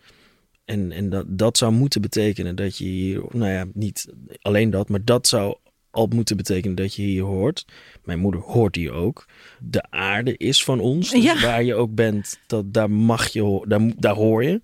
en, 0.66 0.92
en 0.92 1.10
dat, 1.10 1.26
dat 1.28 1.58
zou 1.58 1.72
moeten 1.72 2.02
betekenen 2.02 2.56
dat 2.56 2.78
je 2.78 2.86
hier, 2.86 3.24
nou 3.32 3.52
ja, 3.52 3.66
niet 3.74 4.14
alleen 4.42 4.70
dat, 4.70 4.90
maar 4.90 5.04
dat 5.04 5.28
zou 5.28 5.58
al 5.92 6.08
moeten 6.14 6.38
betekenen 6.38 6.76
dat 6.76 6.94
je 6.96 7.02
hier 7.02 7.24
hoort. 7.24 7.66
Mijn 8.04 8.20
moeder 8.20 8.42
hoort 8.42 8.76
hier 8.76 8.92
ook. 8.92 9.26
De 9.60 9.92
aarde 9.92 10.38
is 10.38 10.64
van 10.64 10.80
ons. 10.80 11.12
Dus 11.12 11.24
Ja. 11.24 11.42
waar 11.42 11.64
je 11.64 11.76
ook 11.76 11.96
bent, 11.96 12.40
dat, 12.48 12.74
daar 12.74 12.92
mag 12.92 13.28
je, 13.28 13.66
daar, 13.68 13.92
daar 13.98 14.16
hoor 14.16 14.44
je. 14.44 14.62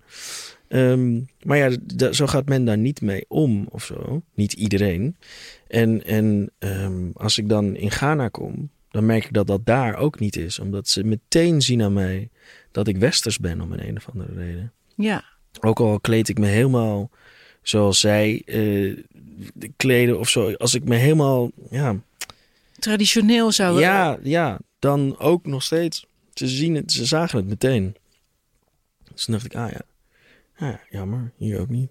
Ehm, 0.68 1.20
maar 1.42 1.56
ja, 1.58 1.70
zo 2.12 2.26
gaat 2.26 2.48
men 2.48 2.64
daar 2.64 2.78
niet 2.78 3.00
mee 3.00 3.24
om 3.28 3.66
of 3.70 3.84
zo. 3.84 4.22
Niet 4.34 4.52
iedereen. 4.52 5.16
En, 5.68 6.04
en 6.04 6.50
ehm, 6.58 7.10
als 7.12 7.38
ik 7.38 7.48
dan 7.48 7.76
in 7.76 7.90
Ghana 7.90 8.28
kom, 8.28 8.70
dan 8.90 9.06
merk 9.06 9.24
ik 9.24 9.32
dat 9.32 9.46
dat 9.46 9.66
daar 9.66 9.96
ook 9.96 10.18
niet 10.20 10.36
is. 10.36 10.58
Omdat 10.58 10.88
ze 10.88 11.04
meteen 11.04 11.60
zien 11.60 11.82
aan 11.82 11.92
mij 11.92 12.28
dat 12.70 12.88
ik 12.88 12.96
westers 12.96 13.38
ben 13.38 13.60
om 13.60 13.72
een, 13.72 13.88
een 13.88 13.96
of 13.96 14.08
andere 14.12 14.34
reden. 14.34 14.72
Ja, 14.96 15.24
Ook 15.60 15.80
al 15.80 16.00
kleed 16.00 16.28
ik 16.28 16.38
me 16.38 16.46
helemaal 16.46 17.10
zoals 17.62 18.00
zij 18.00 18.42
eh, 18.46 18.96
kleden 19.76 20.18
of 20.18 20.28
zo. 20.28 20.52
Als 20.52 20.74
ik 20.74 20.84
me 20.84 20.96
helemaal, 20.96 21.50
ja, 21.70 21.96
traditioneel 22.78 23.52
zou 23.52 23.80
ja, 23.80 24.18
ja, 24.22 24.58
dan 24.78 25.18
ook 25.18 25.46
nog 25.46 25.62
steeds. 25.62 26.06
Ze 26.34 26.48
zien 26.48 26.74
het, 26.74 26.92
ze 26.92 27.04
zagen 27.04 27.38
het 27.38 27.46
meteen. 27.46 27.96
Dus 29.12 29.24
dacht 29.24 29.44
ik, 29.44 29.54
ah 29.54 29.70
ja, 29.70 29.80
ja 30.56 30.80
jammer, 30.90 31.32
hier 31.36 31.60
ook 31.60 31.68
niet. 31.68 31.90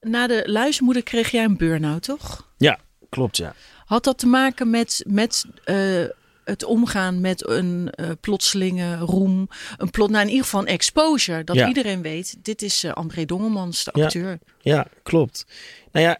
Na 0.00 0.26
de 0.26 0.42
luismoeder 0.46 1.02
kreeg 1.02 1.30
jij 1.30 1.44
een 1.44 1.56
burn-out, 1.56 2.02
toch? 2.02 2.52
Ja, 2.56 2.78
klopt, 3.08 3.36
ja. 3.36 3.54
Had 3.84 4.04
dat 4.04 4.18
te 4.18 4.26
maken 4.26 4.70
met, 4.70 5.04
met 5.06 5.44
eh, 5.64 6.04
het 6.44 6.64
omgaan 6.64 7.20
met 7.20 7.48
een 7.48 7.90
eh, 7.90 8.10
plotselinge 8.20 8.96
roem? 8.96 9.48
Een 9.76 9.90
plot, 9.90 10.10
nou 10.10 10.22
in 10.22 10.28
ieder 10.30 10.44
geval 10.44 10.60
een 10.60 10.66
exposure. 10.66 11.44
Dat 11.44 11.56
Ja. 11.56 11.68
iedereen 11.68 12.02
weet, 12.02 12.36
dit 12.42 12.62
is 12.62 12.84
eh, 12.84 12.92
André 12.92 13.24
Dongelmans, 13.24 13.84
de 13.84 13.90
Ja. 13.94 14.04
acteur. 14.04 14.38
Ja, 14.60 14.86
klopt. 15.02 15.46
Nou 15.92 16.06
ja, 16.06 16.18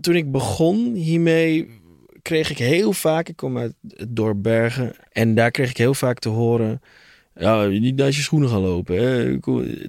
toen 0.00 0.16
ik 0.16 0.30
begon 0.32 0.94
hiermee, 0.94 1.80
kreeg 2.22 2.50
ik 2.50 2.58
heel 2.58 2.92
vaak, 2.92 3.28
ik 3.28 3.36
kom 3.36 3.58
uit 3.58 3.74
het 3.88 4.16
dorp 4.16 4.42
Bergen, 4.42 4.92
en 5.12 5.34
daar 5.34 5.50
kreeg 5.50 5.70
ik 5.70 5.76
heel 5.76 5.94
vaak 5.94 6.18
te 6.18 6.28
horen, 6.28 6.80
ja, 7.34 7.66
niet 7.66 7.96
naast 7.96 8.16
je 8.16 8.22
schoenen 8.22 8.48
gaan 8.48 8.60
lopen, 8.60 8.96
hè? 8.96 9.38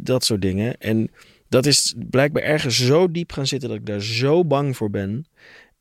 dat 0.02 0.26
soort 0.26 0.42
dingen. 0.42 0.78
En 0.78 1.12
dat 1.50 1.66
is 1.66 1.94
blijkbaar 2.10 2.44
ergens 2.44 2.86
zo 2.86 3.12
diep 3.12 3.32
gaan 3.32 3.48
zitten 3.48 3.70
dat 3.70 3.78
ik 3.78 3.86
daar 3.86 4.02
zo 4.02 4.46
bang 4.46 4.78
voor 4.78 4.90
ben. 4.90 5.26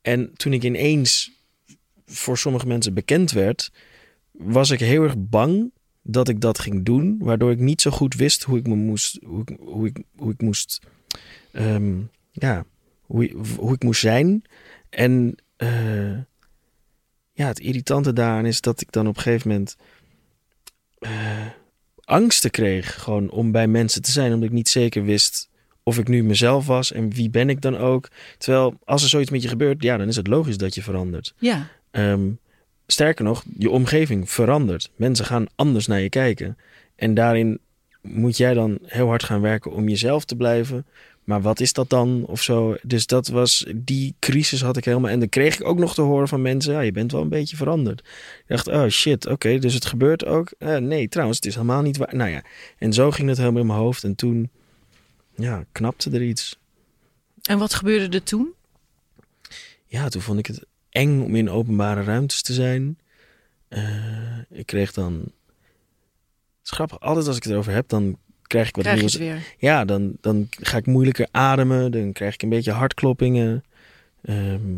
En 0.01 0.31
toen 0.35 0.53
ik 0.53 0.63
ineens 0.63 1.31
voor 2.05 2.37
sommige 2.37 2.67
mensen 2.67 2.93
bekend 2.93 3.31
werd, 3.31 3.71
was 4.31 4.69
ik 4.69 4.79
heel 4.79 5.03
erg 5.03 5.15
bang 5.17 5.71
dat 6.01 6.27
ik 6.27 6.41
dat 6.41 6.59
ging 6.59 6.85
doen, 6.85 7.17
waardoor 7.19 7.51
ik 7.51 7.59
niet 7.59 7.81
zo 7.81 7.91
goed 7.91 8.15
wist 8.15 8.43
hoe 8.43 8.57
ik 8.57 8.67
me 8.67 8.75
moest, 8.75 9.19
hoe 9.23 9.41
ik, 9.41 10.03
hoe 10.15 10.31
ik, 10.31 10.41
moest 10.41 10.79
ehm, 11.51 11.99
ja, 12.31 12.65
hoe, 13.01 13.35
hoe 13.57 13.73
ik 13.73 13.83
moest 13.83 14.01
zijn. 14.01 14.43
En 14.89 15.35
eh, 15.55 16.17
ja, 17.33 17.47
het 17.47 17.59
irritante 17.59 18.13
daaraan 18.13 18.45
is 18.45 18.61
dat 18.61 18.81
ik 18.81 18.91
dan 18.91 19.07
op 19.07 19.15
een 19.15 19.21
gegeven 19.21 19.49
moment 19.49 19.75
eh, 20.99 21.47
angsten 22.03 22.51
kreeg 22.51 23.01
gewoon 23.01 23.29
om 23.29 23.51
bij 23.51 23.67
mensen 23.67 24.01
te 24.01 24.11
zijn, 24.11 24.33
omdat 24.33 24.49
ik 24.49 24.55
niet 24.55 24.69
zeker 24.69 25.03
wist 25.03 25.49
of 25.83 25.97
ik 25.97 26.07
nu 26.07 26.23
mezelf 26.23 26.67
was 26.67 26.91
en 26.91 27.09
wie 27.09 27.29
ben 27.29 27.49
ik 27.49 27.61
dan 27.61 27.77
ook. 27.77 28.09
Terwijl 28.37 28.79
als 28.83 29.03
er 29.03 29.09
zoiets 29.09 29.31
met 29.31 29.41
je 29.41 29.47
gebeurt, 29.47 29.83
ja, 29.83 29.97
dan 29.97 30.07
is 30.07 30.15
het 30.15 30.27
logisch 30.27 30.57
dat 30.57 30.75
je 30.75 30.81
verandert. 30.81 31.33
Ja, 31.37 31.69
Ehm, 31.93 32.29
sterker 32.87 33.23
nog, 33.25 33.43
je 33.57 33.69
omgeving 33.69 34.29
verandert. 34.29 34.91
Mensen 34.95 35.25
gaan 35.25 35.45
anders 35.55 35.87
naar 35.87 35.99
je 35.99 36.09
kijken. 36.09 36.57
En 36.95 37.13
daarin 37.13 37.59
moet 38.01 38.37
jij 38.37 38.53
dan 38.53 38.77
heel 38.81 39.07
hard 39.07 39.23
gaan 39.23 39.41
werken 39.41 39.71
om 39.71 39.89
jezelf 39.89 40.25
te 40.25 40.35
blijven. 40.35 40.85
Maar 41.23 41.41
wat 41.41 41.59
is 41.59 41.73
dat 41.73 41.89
dan 41.89 42.23
of 42.27 42.41
zo? 42.41 42.75
Dus 42.83 43.05
dat 43.05 43.27
was, 43.27 43.65
die 43.75 44.15
crisis 44.19 44.61
had 44.61 44.77
ik 44.77 44.85
helemaal. 44.85 45.09
En 45.09 45.19
dan 45.19 45.29
kreeg 45.29 45.59
ik 45.59 45.65
ook 45.65 45.77
nog 45.79 45.93
te 45.93 46.01
horen 46.01 46.27
van 46.27 46.41
mensen, 46.41 46.73
ja, 46.73 46.79
je 46.79 46.91
bent 46.91 47.11
wel 47.11 47.21
een 47.21 47.29
beetje 47.29 47.55
veranderd. 47.55 47.99
Ik 47.99 48.43
dacht, 48.47 48.67
oh 48.67 48.87
shit, 48.87 49.25
oké, 49.25 49.59
dus 49.59 49.73
het 49.73 49.85
gebeurt 49.85 50.25
ook. 50.25 50.53
Eh, 50.57 50.77
nee, 50.77 51.07
trouwens, 51.07 51.37
het 51.37 51.47
is 51.47 51.55
helemaal 51.55 51.81
niet 51.81 51.97
waar. 51.97 52.15
Nou 52.15 52.29
ja, 52.29 52.43
en 52.77 52.93
zo 52.93 53.11
ging 53.11 53.29
het 53.29 53.37
helemaal 53.37 53.61
in 53.61 53.67
mijn 53.67 53.79
hoofd. 53.79 54.03
En 54.03 54.15
toen, 54.15 54.49
ja, 55.35 55.65
knapte 55.71 56.09
er 56.09 56.23
iets. 56.23 56.59
En 57.41 57.57
wat 57.57 57.73
gebeurde 57.73 58.17
er 58.17 58.23
toen? 58.23 58.53
Ja, 59.85 60.09
toen 60.09 60.21
vond 60.21 60.39
ik 60.39 60.45
het 60.45 60.65
eng 60.93 61.21
om 61.21 61.35
in 61.35 61.49
openbare 61.49 62.03
ruimtes 62.03 62.41
te 62.41 62.53
zijn. 62.53 62.97
Eh, 63.67 63.83
ik 64.49 64.65
kreeg 64.65 64.91
dan... 64.93 65.13
Het 65.13 66.71
is 66.71 66.77
grappig, 66.77 66.99
altijd 66.99 67.27
als 67.27 67.37
ik 67.37 67.43
het 67.43 67.51
erover 67.51 67.73
heb, 67.73 67.89
dan 67.89 68.17
krijg 68.47 68.67
ik 68.67 68.75
wat 68.75 68.83
Krijg 68.83 68.99
nieuws. 68.99 69.15
weer? 69.15 69.53
Ja, 69.57 69.85
dan, 69.85 70.17
dan 70.21 70.47
ga 70.49 70.77
ik 70.77 70.85
moeilijker 70.85 71.27
ademen. 71.31 71.91
Dan 71.91 72.11
krijg 72.11 72.33
ik 72.33 72.41
een 72.41 72.49
beetje 72.49 72.71
hartkloppingen. 72.71 73.63
Ehm, 74.21 74.75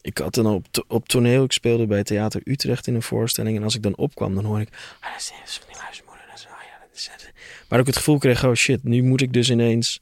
ik 0.00 0.18
had 0.18 0.34
dan 0.34 0.46
op, 0.46 0.66
to- 0.70 0.84
op 0.88 1.08
toneel, 1.08 1.44
ik 1.44 1.52
speelde 1.52 1.86
bij 1.86 2.02
Theater 2.02 2.40
Utrecht 2.44 2.86
in 2.86 2.94
een 2.94 3.02
voorstelling. 3.02 3.56
En 3.56 3.62
als 3.62 3.74
ik 3.74 3.82
dan 3.82 3.96
opkwam, 3.96 4.34
dan 4.34 4.44
hoor 4.44 4.60
ik... 4.60 4.68
Ah, 5.00 5.10
dat 5.12 5.20
is, 5.20 5.28
dat 5.38 5.48
is 5.48 5.56
van 5.58 5.72
die 5.72 5.80
luistermoeder. 5.82 6.24
Dat 6.28 6.36
is, 6.38 6.42
ja, 6.44 6.78
dat 6.86 6.96
is, 6.96 7.08
het." 7.12 7.32
maar 7.68 7.78
ook 7.80 7.86
het 7.86 7.96
gevoel 7.96 8.18
kreeg, 8.18 8.44
oh 8.44 8.54
shit, 8.54 8.84
nu 8.84 9.02
moet 9.02 9.20
ik 9.20 9.32
dus 9.32 9.50
ineens... 9.50 10.00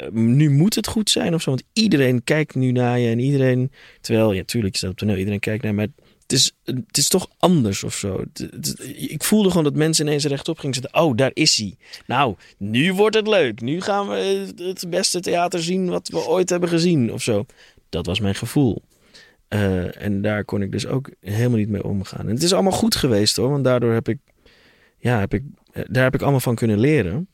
eh, 0.00 0.10
nu 0.10 0.50
moet 0.50 0.74
het 0.74 0.86
goed 0.86 1.10
zijn 1.10 1.34
of 1.34 1.42
zo. 1.42 1.50
Want 1.50 1.62
iedereen 1.72 2.24
kijkt 2.24 2.54
nu 2.54 2.72
naar 2.72 2.98
je. 2.98 3.10
En 3.10 3.18
iedereen... 3.18 3.70
Terwijl, 4.00 4.32
ja, 4.32 4.42
tuurlijk, 4.44 4.72
je 4.72 4.78
staat 4.78 4.90
op 4.90 4.96
toneel. 4.96 5.16
Iedereen 5.16 5.40
kijkt 5.40 5.62
naar 5.62 5.70
je. 5.72 5.76
Maar 5.76 5.88
het 6.26 6.32
is, 6.32 6.52
het 6.64 6.96
is 6.96 7.08
toch 7.08 7.28
anders 7.38 7.84
of 7.84 7.94
zo. 7.94 8.24
Ik 8.94 9.24
voelde 9.24 9.48
gewoon 9.48 9.64
dat 9.64 9.74
mensen 9.74 10.06
ineens 10.06 10.24
rechtop 10.24 10.58
gingen 10.58 10.74
zitten. 10.74 11.00
Oh, 11.00 11.16
daar 11.16 11.30
is 11.34 11.56
hij. 11.56 11.76
Nou, 12.06 12.34
nu 12.58 12.92
wordt 12.92 13.16
het 13.16 13.26
leuk. 13.26 13.60
Nu 13.60 13.80
gaan 13.80 14.08
we 14.08 14.46
het 14.56 14.86
beste 14.88 15.20
theater 15.20 15.62
zien 15.62 15.88
wat 15.88 16.08
we 16.08 16.26
ooit 16.26 16.50
hebben 16.50 16.68
gezien 16.68 17.12
of 17.12 17.22
zo. 17.22 17.46
Dat 17.88 18.06
was 18.06 18.20
mijn 18.20 18.34
gevoel. 18.34 18.82
Eh, 19.48 20.02
en 20.02 20.22
daar 20.22 20.44
kon 20.44 20.62
ik 20.62 20.72
dus 20.72 20.86
ook 20.86 21.10
helemaal 21.20 21.58
niet 21.58 21.68
mee 21.68 21.84
omgaan. 21.84 22.28
En 22.28 22.34
het 22.34 22.42
is 22.42 22.52
allemaal 22.52 22.72
goed 22.72 22.94
geweest 22.94 23.36
hoor. 23.36 23.50
Want 23.50 23.64
daardoor 23.64 23.92
heb 23.92 24.08
ik... 24.08 24.18
Ja, 24.98 25.18
heb 25.18 25.34
ik, 25.34 25.42
eh, 25.72 25.82
daar 25.88 26.04
heb 26.04 26.14
ik 26.14 26.22
allemaal 26.22 26.40
van 26.40 26.54
kunnen 26.54 26.78
leren. 26.78 27.28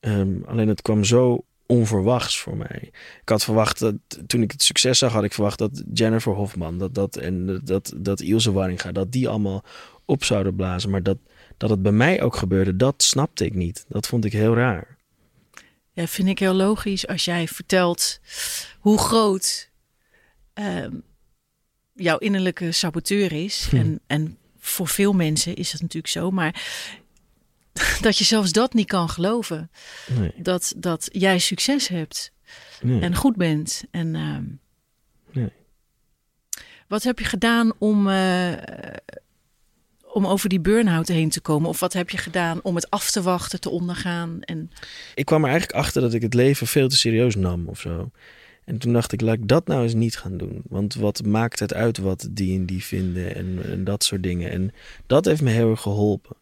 Ehm, 0.00 0.42
alleen 0.46 0.68
het 0.68 0.82
kwam 0.82 1.04
zo 1.04 1.44
onverwachts 1.68 2.38
voor 2.40 2.56
mij. 2.56 2.90
Ik 3.22 3.28
had 3.28 3.44
verwacht 3.44 3.78
dat 3.78 3.94
toen 4.26 4.42
ik 4.42 4.50
het 4.50 4.62
succes 4.62 4.98
zag, 4.98 5.12
had 5.12 5.24
ik 5.24 5.32
verwacht 5.32 5.58
dat 5.58 5.82
Jennifer 5.92 6.32
Hofman 6.32 6.78
dat, 6.78 6.94
dat, 6.94 7.16
en 7.16 7.60
dat, 7.64 7.92
dat 7.96 8.20
Ilse 8.20 8.52
Warringa, 8.52 8.92
dat 8.92 9.12
die 9.12 9.28
allemaal 9.28 9.64
op 10.04 10.24
zouden 10.24 10.54
blazen. 10.54 10.90
Maar 10.90 11.02
dat, 11.02 11.18
dat 11.56 11.70
het 11.70 11.82
bij 11.82 11.92
mij 11.92 12.22
ook 12.22 12.36
gebeurde, 12.36 12.76
dat 12.76 13.02
snapte 13.02 13.44
ik 13.44 13.54
niet. 13.54 13.84
Dat 13.88 14.06
vond 14.06 14.24
ik 14.24 14.32
heel 14.32 14.54
raar. 14.54 14.96
Ja, 15.92 16.06
vind 16.06 16.28
ik 16.28 16.38
heel 16.38 16.54
logisch 16.54 17.06
als 17.06 17.24
jij 17.24 17.48
vertelt 17.48 18.20
hoe 18.78 18.98
groot 18.98 19.70
ehm, 20.54 20.94
jouw 21.94 22.18
innerlijke 22.18 22.72
saboteur 22.72 23.32
is. 23.32 23.68
En, 23.72 24.00
en 24.06 24.38
voor 24.58 24.88
veel 24.88 25.12
mensen 25.12 25.54
is 25.54 25.70
dat 25.70 25.80
natuurlijk 25.80 26.12
zo, 26.12 26.30
maar 26.30 26.62
dat 28.00 28.18
je 28.18 28.24
zelfs 28.24 28.52
dat 28.52 28.72
niet 28.74 28.86
kan 28.86 29.08
geloven. 29.08 29.70
Nee, 30.18 30.32
Dat, 30.36 30.74
dat 30.76 31.08
jij 31.12 31.38
succes 31.38 31.88
hebt 31.88 32.32
nee, 32.80 33.00
en 33.00 33.14
goed 33.14 33.36
bent. 33.36 33.84
En 33.90 34.14
ehm, 34.14 34.44
nee. 35.32 35.52
wat 36.88 37.02
heb 37.02 37.18
je 37.18 37.24
gedaan 37.24 37.72
om, 37.78 38.08
eh, 38.08 38.52
om 40.02 40.26
over 40.26 40.48
die 40.48 40.60
burn-out 40.60 41.08
heen 41.08 41.30
te 41.30 41.40
komen? 41.40 41.68
Of 41.68 41.80
wat 41.80 41.92
heb 41.92 42.10
je 42.10 42.18
gedaan 42.18 42.60
om 42.62 42.74
het 42.74 42.90
af 42.90 43.10
te 43.10 43.22
wachten, 43.22 43.60
te 43.60 43.70
ondergaan? 43.70 44.42
En 44.42 44.70
Ik 45.14 45.24
kwam 45.24 45.44
er 45.44 45.50
eigenlijk 45.50 45.78
achter 45.78 46.02
dat 46.02 46.14
ik 46.14 46.22
het 46.22 46.34
leven 46.34 46.66
veel 46.66 46.88
te 46.88 46.96
serieus 46.96 47.34
nam 47.34 47.68
of 47.68 47.80
zo. 47.80 48.10
En 48.68 48.78
toen 48.78 48.92
dacht 48.92 49.12
ik, 49.12 49.20
laat 49.20 49.34
ik 49.34 49.48
dat 49.48 49.66
nou 49.66 49.82
eens 49.82 49.94
niet 49.94 50.18
gaan 50.18 50.36
doen. 50.36 50.62
Want 50.68 50.94
wat 50.94 51.24
maakt 51.24 51.58
het 51.58 51.74
uit 51.74 51.98
wat 51.98 52.28
die 52.30 52.58
en 52.58 52.66
die 52.66 52.84
vinden 52.84 53.34
en, 53.34 53.58
en 53.64 53.84
dat 53.84 54.04
soort 54.04 54.22
dingen. 54.22 54.50
En 54.50 54.72
dat 55.06 55.24
heeft 55.24 55.42
me 55.42 55.50
heel 55.50 55.70
erg 55.70 55.80
geholpen. 55.80 56.36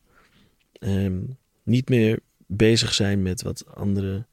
Ehm, 0.78 1.20
niet 1.62 1.88
meer 1.88 2.18
bezig 2.46 2.94
zijn 2.94 3.22
met 3.22 3.42
wat 3.42 3.74
anderen 3.74 4.26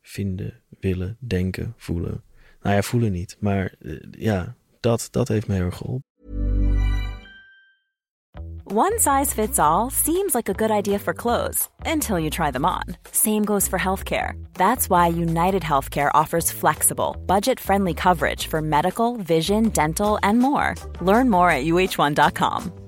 vinden, 0.00 0.60
willen, 0.80 1.16
denken, 1.18 1.74
voelen. 1.76 2.22
Nou 2.62 2.74
ja, 2.74 2.82
voelen 2.82 3.12
niet. 3.12 3.36
Maar 3.40 3.74
eh, 3.80 3.96
ja, 4.10 4.54
dat, 4.80 5.08
dat 5.10 5.28
heeft 5.28 5.46
me 5.46 5.54
heel 5.54 5.64
erg 5.64 5.76
geholpen. 5.76 6.06
One 8.70 8.98
size 8.98 9.32
fits 9.32 9.58
all 9.58 9.88
seems 9.88 10.34
like 10.34 10.50
a 10.50 10.52
good 10.52 10.70
idea 10.70 10.98
for 10.98 11.14
clothes 11.14 11.70
until 11.86 12.18
you 12.18 12.28
try 12.28 12.50
them 12.50 12.66
on. 12.66 12.82
Same 13.10 13.46
goes 13.46 13.66
for 13.66 13.78
healthcare. 13.78 14.34
That's 14.52 14.90
why 14.90 15.06
United 15.06 15.62
Healthcare 15.62 16.10
offers 16.12 16.52
flexible, 16.52 17.16
budget 17.26 17.58
friendly 17.58 17.94
coverage 17.94 18.46
for 18.46 18.60
medical, 18.60 19.16
vision, 19.16 19.70
dental, 19.70 20.18
and 20.22 20.38
more. 20.38 20.74
Learn 21.00 21.30
more 21.30 21.50
at 21.50 21.64
uh1.com. 21.64 22.87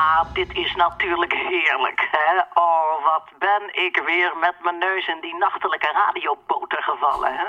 dit 0.33 0.53
is 0.55 0.75
natuurlijk 0.75 1.33
heerlijk, 1.33 2.07
hè? 2.11 2.41
Oh, 2.53 3.03
wat 3.03 3.29
ben 3.39 3.83
ik 3.85 4.01
weer 4.05 4.37
met 4.37 4.55
mijn 4.63 4.77
neus 4.77 5.07
in 5.07 5.17
die 5.21 5.35
nachtelijke 5.35 5.91
radioboter 5.93 6.83
gevallen, 6.83 7.33
hè? 7.35 7.45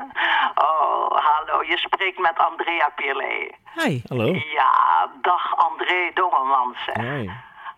Oh, 0.55 1.11
hallo, 1.11 1.63
je 1.63 1.79
spreekt 1.79 2.19
met 2.19 2.39
Andrea 2.39 2.89
Pierlet. 2.97 3.55
Hi. 3.75 4.01
Hallo. 4.09 4.35
Ja, 4.53 5.09
dag 5.21 5.57
André 5.57 6.11
Dongermans. 6.15 6.85
zeg. 6.85 6.97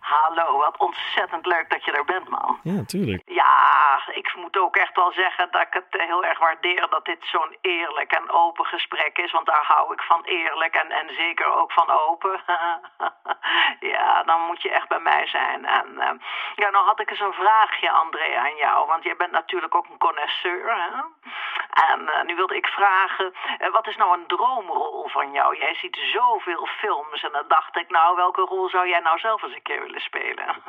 Hallo, 0.04 0.58
wat 0.58 0.76
ontzettend 0.76 1.46
leuk 1.46 1.70
dat 1.70 1.84
je 1.84 1.92
er 1.92 2.04
bent, 2.04 2.28
man. 2.28 2.60
Ja, 2.62 2.84
tuurlijk. 2.86 3.22
Ja, 3.26 4.00
ik 4.12 4.34
moet 4.36 4.56
ook 4.56 4.76
echt 4.76 4.96
wel 4.96 5.12
zeggen 5.12 5.48
dat 5.50 5.62
ik 5.62 5.72
het 5.72 5.86
heel 5.90 6.24
erg 6.24 6.38
waardeer 6.38 6.86
dat 6.90 7.04
dit 7.04 7.18
zo'n 7.20 7.56
eerlijk 7.60 8.12
en 8.12 8.30
open 8.30 8.64
gesprek 8.64 9.18
is. 9.18 9.32
Want 9.32 9.46
daar 9.46 9.64
hou 9.66 9.92
ik 9.92 10.02
van 10.02 10.22
eerlijk 10.24 10.74
en, 10.74 10.90
en 10.90 11.14
zeker 11.14 11.52
ook 11.52 11.72
van 11.72 11.90
open. 11.90 12.40
ja, 13.94 14.22
dan 14.22 14.40
moet 14.46 14.62
je 14.62 14.70
echt 14.70 14.88
bij 14.88 15.00
mij 15.00 15.26
zijn. 15.26 15.66
En 15.66 16.00
eh, 16.00 16.12
ja, 16.54 16.70
nou 16.70 16.86
had 16.86 17.00
ik 17.00 17.10
eens 17.10 17.20
een 17.20 17.32
vraagje, 17.32 17.90
André, 17.90 18.36
aan 18.36 18.56
jou. 18.56 18.86
Want 18.86 19.04
jij 19.04 19.16
bent 19.16 19.32
natuurlijk 19.32 19.74
ook 19.74 19.88
een 19.88 19.98
connoisseur. 19.98 20.74
Hè? 20.74 20.90
En 21.90 22.08
eh, 22.08 22.22
nu 22.24 22.34
wilde 22.34 22.56
ik 22.56 22.66
vragen, 22.66 23.34
eh, 23.58 23.72
wat 23.72 23.86
is 23.86 23.96
nou 23.96 24.18
een 24.18 24.26
droomrol 24.26 25.08
van 25.08 25.32
jou? 25.32 25.58
Jij 25.58 25.74
ziet 25.74 25.98
zoveel 26.12 26.66
films 26.66 27.22
en 27.22 27.32
dan 27.32 27.44
dacht 27.48 27.76
ik, 27.76 27.90
nou, 27.90 28.16
welke 28.16 28.40
rol 28.40 28.68
zou 28.68 28.88
jij 28.88 29.00
nou 29.00 29.18
zelf 29.18 29.42
eens 29.42 29.54
een 29.54 29.62
keer 29.62 29.82
willen 29.82 29.93
spelen? 30.00 30.56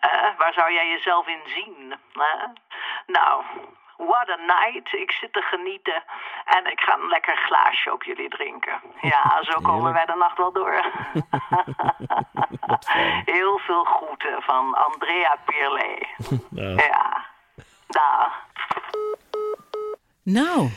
Eh, 0.00 0.38
waar 0.38 0.52
zou 0.52 0.72
jij 0.72 0.88
jezelf 0.88 1.26
in 1.26 1.40
zien? 1.44 1.94
hè? 2.12 2.46
Nou, 3.06 3.42
what 3.96 4.28
a 4.28 4.36
night. 4.36 4.92
Ik 4.92 5.10
zit 5.10 5.32
te 5.32 5.42
genieten 5.42 6.02
en 6.44 6.66
ik 6.72 6.80
ga 6.80 6.94
een 6.94 7.08
lekker 7.08 7.36
glaasje 7.36 7.92
op 7.92 8.02
jullie 8.02 8.28
drinken. 8.28 8.80
Ja, 9.00 9.38
zo 9.50 9.60
komen 9.60 9.72
Heerlijk. 9.74 9.94
wij 9.94 10.06
de 10.06 10.14
nacht 10.18 10.36
wel 10.36 10.52
door. 10.52 10.84
Heel 13.34 13.58
veel 13.58 13.84
groeten 13.84 14.42
van 14.42 14.74
Andrea 14.74 15.36
Pierlet. 15.46 16.06
Nou, 16.50 16.74
Ja, 16.76 17.26
dag. 17.86 18.44
Nou, 20.22 20.68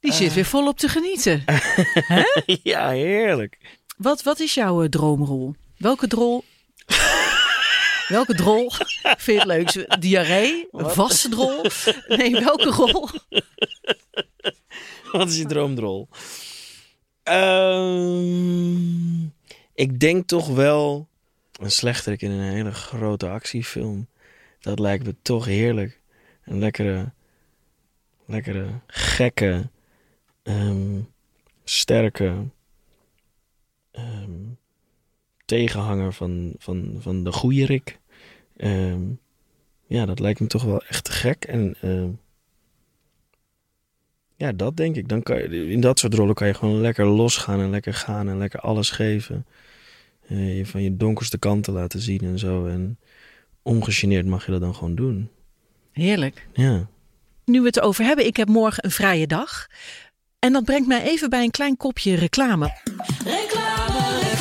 die 0.00 0.12
zit 0.12 0.34
weer 0.34 0.44
volop 0.44 0.76
te 0.76 0.88
genieten. 0.88 1.44
ja, 2.62 2.88
heerlijk. 2.88 3.78
Wat, 3.96 4.22
wat 4.22 4.38
is 4.38 4.54
jouw 4.54 4.82
eh, 4.82 4.88
droomrol? 4.88 5.54
Welke 5.80 6.06
drol? 6.06 6.44
welke 8.08 8.34
drol 8.34 8.70
vind 9.24 9.24
je 9.24 9.32
het 9.32 9.44
leukst? 9.44 10.00
Diarree? 10.00 10.68
Een 10.72 10.90
vaste 10.90 11.28
drol? 11.28 11.64
Nee, 12.16 12.32
welke 12.32 12.70
rol? 12.70 13.08
Wat 15.12 15.28
is 15.28 15.36
je 15.36 15.46
droomrol? 15.46 16.08
Ehm, 17.22 18.62
ik 19.74 20.00
denk 20.00 20.26
toch 20.26 20.48
wel 20.48 21.08
een 21.52 21.70
slechterik 21.70 22.22
in 22.22 22.30
een 22.30 22.52
hele 22.52 22.72
grote 22.72 23.28
actiefilm. 23.28 24.08
Dat 24.60 24.78
lijkt 24.78 25.04
me 25.04 25.14
toch 25.22 25.44
heerlijk. 25.44 26.00
Een 26.44 26.58
lekkere, 26.58 27.12
lekkere, 28.24 28.80
gekke, 28.86 29.70
ehm, 30.42 31.00
sterke 31.64 32.44
ehm, 33.90 34.58
tegenhanger 35.50 36.12
van, 36.12 36.54
van, 36.58 36.96
van 36.98 37.24
de 37.24 37.32
goeie 37.32 37.66
Rick. 37.66 37.98
Ehm, 38.56 39.00
ja, 39.86 40.06
dat 40.06 40.18
lijkt 40.18 40.40
me 40.40 40.46
toch 40.46 40.62
wel 40.62 40.82
echt 40.82 41.04
te 41.04 41.12
gek. 41.12 41.44
En 41.44 41.74
eh, 41.80 42.04
ja, 44.36 44.52
dat 44.52 44.76
denk 44.76 44.96
ik. 44.96 45.08
Dan 45.08 45.22
kan 45.22 45.36
je, 45.36 45.70
in 45.70 45.80
dat 45.80 45.98
soort 45.98 46.14
rollen 46.14 46.34
kan 46.34 46.46
je 46.46 46.54
gewoon 46.54 46.80
lekker 46.80 47.06
losgaan 47.06 47.60
en 47.60 47.70
lekker 47.70 47.94
gaan 47.94 48.28
en 48.28 48.38
lekker 48.38 48.60
alles 48.60 48.90
geven. 48.90 49.46
Eh, 50.26 50.56
je 50.56 50.66
van 50.66 50.82
je 50.82 50.96
donkerste 50.96 51.38
kanten 51.38 51.72
laten 51.72 52.00
zien 52.00 52.20
en 52.20 52.38
zo. 52.38 52.66
En 52.66 52.98
ongegeneerd 53.62 54.26
mag 54.26 54.46
je 54.46 54.52
dat 54.52 54.60
dan 54.60 54.74
gewoon 54.74 54.94
doen. 54.94 55.30
Heerlijk. 55.92 56.46
Ja. 56.52 56.88
Nu 57.44 57.60
we 57.60 57.66
het 57.66 57.80
over 57.80 58.04
hebben, 58.04 58.26
ik 58.26 58.36
heb 58.36 58.48
morgen 58.48 58.84
een 58.84 58.90
vrije 58.90 59.26
dag. 59.26 59.66
En 60.38 60.52
dat 60.52 60.64
brengt 60.64 60.88
mij 60.88 61.02
even 61.02 61.30
bij 61.30 61.42
een 61.42 61.50
klein 61.50 61.76
kopje 61.76 62.14
reclame. 62.14 62.80
Reclame, 63.24 64.18
reclame. 64.20 64.39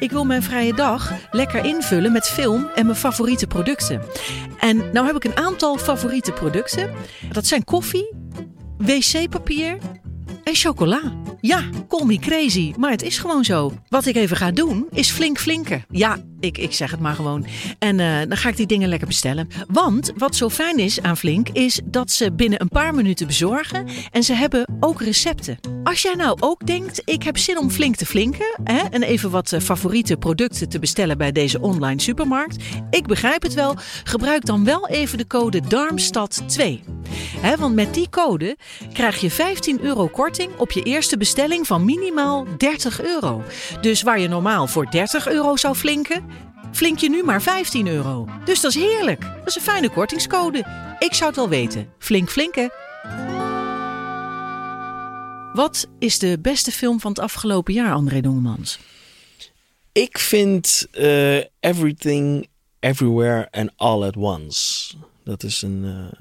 Ik 0.00 0.10
wil 0.10 0.24
mijn 0.24 0.42
vrije 0.42 0.74
dag 0.74 1.12
lekker 1.30 1.64
invullen 1.64 2.12
met 2.12 2.28
film 2.28 2.68
en 2.74 2.86
mijn 2.86 2.98
favoriete 2.98 3.46
producten. 3.46 4.02
En 4.58 4.76
nou 4.92 5.06
heb 5.06 5.16
ik 5.16 5.24
een 5.24 5.36
aantal 5.36 5.78
favoriete 5.78 6.32
producten. 6.32 6.90
Dat 7.32 7.46
zijn 7.46 7.64
koffie, 7.64 8.14
wc-papier 8.78 9.78
en 10.44 10.54
chocola. 10.54 11.00
Ja, 11.40 11.62
call 11.88 12.06
me 12.06 12.18
crazy, 12.18 12.72
maar 12.78 12.90
het 12.90 13.02
is 13.02 13.18
gewoon 13.18 13.44
zo. 13.44 13.72
Wat 13.88 14.06
ik 14.06 14.16
even 14.16 14.36
ga 14.36 14.50
doen, 14.50 14.86
is 14.90 15.10
flink 15.10 15.38
flinken. 15.38 15.84
Ja, 15.90 16.16
ik, 16.40 16.58
ik 16.58 16.72
zeg 16.72 16.90
het 16.90 17.00
maar 17.00 17.14
gewoon. 17.14 17.46
En 17.78 18.00
eh, 18.00 18.18
dan 18.28 18.36
ga 18.36 18.48
ik 18.48 18.56
die 18.56 18.66
dingen 18.66 18.88
lekker 18.88 19.06
bestellen. 19.06 19.48
Want 19.66 20.12
wat 20.16 20.36
zo 20.36 20.48
fijn 20.48 20.78
is 20.78 21.02
aan 21.02 21.16
Flink, 21.16 21.48
is 21.48 21.80
dat 21.84 22.10
ze 22.10 22.32
binnen 22.32 22.60
een 22.60 22.68
paar 22.68 22.94
minuten 22.94 23.26
bezorgen. 23.26 23.86
En 24.10 24.22
ze 24.22 24.34
hebben 24.34 24.66
ook 24.80 25.02
recepten. 25.02 25.58
Als 25.84 26.02
jij 26.02 26.14
nou 26.14 26.36
ook 26.40 26.66
denkt, 26.66 27.02
ik 27.04 27.22
heb 27.22 27.38
zin 27.38 27.58
om 27.58 27.70
flink 27.70 27.96
te 27.96 28.06
flinken. 28.06 28.60
Hè, 28.64 28.78
en 28.90 29.02
even 29.02 29.30
wat 29.30 29.52
eh, 29.52 29.60
favoriete 29.60 30.16
producten 30.16 30.68
te 30.68 30.78
bestellen 30.78 31.18
bij 31.18 31.32
deze 31.32 31.60
online 31.60 32.00
supermarkt. 32.00 32.64
Ik 32.90 33.06
begrijp 33.06 33.42
het 33.42 33.54
wel. 33.54 33.76
Gebruik 34.04 34.44
dan 34.44 34.64
wel 34.64 34.88
even 34.88 35.18
de 35.18 35.26
code 35.26 35.60
DARMSTAD2. 35.60 36.80
Hè, 37.40 37.56
want 37.56 37.74
met 37.74 37.94
die 37.94 38.08
code 38.08 38.56
krijg 38.92 39.20
je 39.20 39.30
15 39.30 39.80
euro 39.80 40.06
korting 40.06 40.50
op 40.56 40.70
je 40.70 40.82
eerste 40.82 41.16
bestelling 41.16 41.66
van 41.66 41.84
minimaal 41.84 42.46
30 42.56 43.02
euro. 43.02 43.42
Dus 43.80 44.02
waar 44.02 44.20
je 44.20 44.28
normaal 44.28 44.66
voor 44.66 44.90
30 44.90 45.28
euro 45.28 45.56
zou 45.56 45.74
flinken, 45.74 46.24
flink 46.72 46.98
je 46.98 47.10
nu 47.10 47.22
maar 47.22 47.42
15 47.42 47.86
euro. 47.86 48.28
Dus 48.44 48.60
dat 48.60 48.74
is 48.74 48.82
heerlijk. 48.82 49.20
Dat 49.20 49.48
is 49.48 49.56
een 49.56 49.62
fijne 49.62 49.90
kortingscode. 49.90 50.58
Ik 50.98 51.14
zou 51.14 51.26
het 51.26 51.36
wel 51.36 51.48
weten. 51.48 51.92
Flink 51.98 52.30
flinken. 52.30 52.72
Wat 55.52 55.88
is 55.98 56.18
de 56.18 56.38
beste 56.42 56.70
film 56.70 57.00
van 57.00 57.10
het 57.10 57.20
afgelopen 57.20 57.74
jaar, 57.74 57.92
André 57.92 58.20
Dongemans? 58.20 58.78
Ik 59.92 60.18
vind 60.18 60.86
eh, 60.90 61.38
Everything, 61.60 62.48
Everywhere 62.80 63.48
and 63.50 63.70
All 63.76 64.02
at 64.02 64.16
Once. 64.16 64.94
Dat 65.24 65.42
is 65.42 65.62
een, 65.62 65.84
eh, 65.84 66.20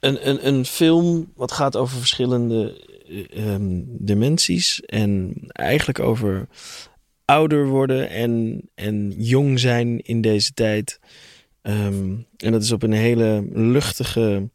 een, 0.00 0.28
een, 0.28 0.46
een 0.46 0.64
film 0.64 1.32
wat 1.36 1.52
gaat 1.52 1.76
over 1.76 1.98
verschillende 1.98 2.86
eh, 3.08 3.54
ehm, 3.54 3.82
dimensies. 3.84 4.80
En 4.80 5.34
eigenlijk 5.46 5.98
over 5.98 6.48
ouder 7.28 7.66
worden 7.66 8.10
en, 8.10 8.60
en 8.74 9.14
jong 9.16 9.60
zijn 9.60 9.98
in 10.00 10.20
deze 10.20 10.52
tijd. 10.52 11.00
Ehm, 11.62 12.14
en 12.36 12.52
dat 12.52 12.62
is 12.62 12.72
op 12.72 12.82
een 12.82 12.92
hele 12.92 13.48
luchtige, 13.52 14.48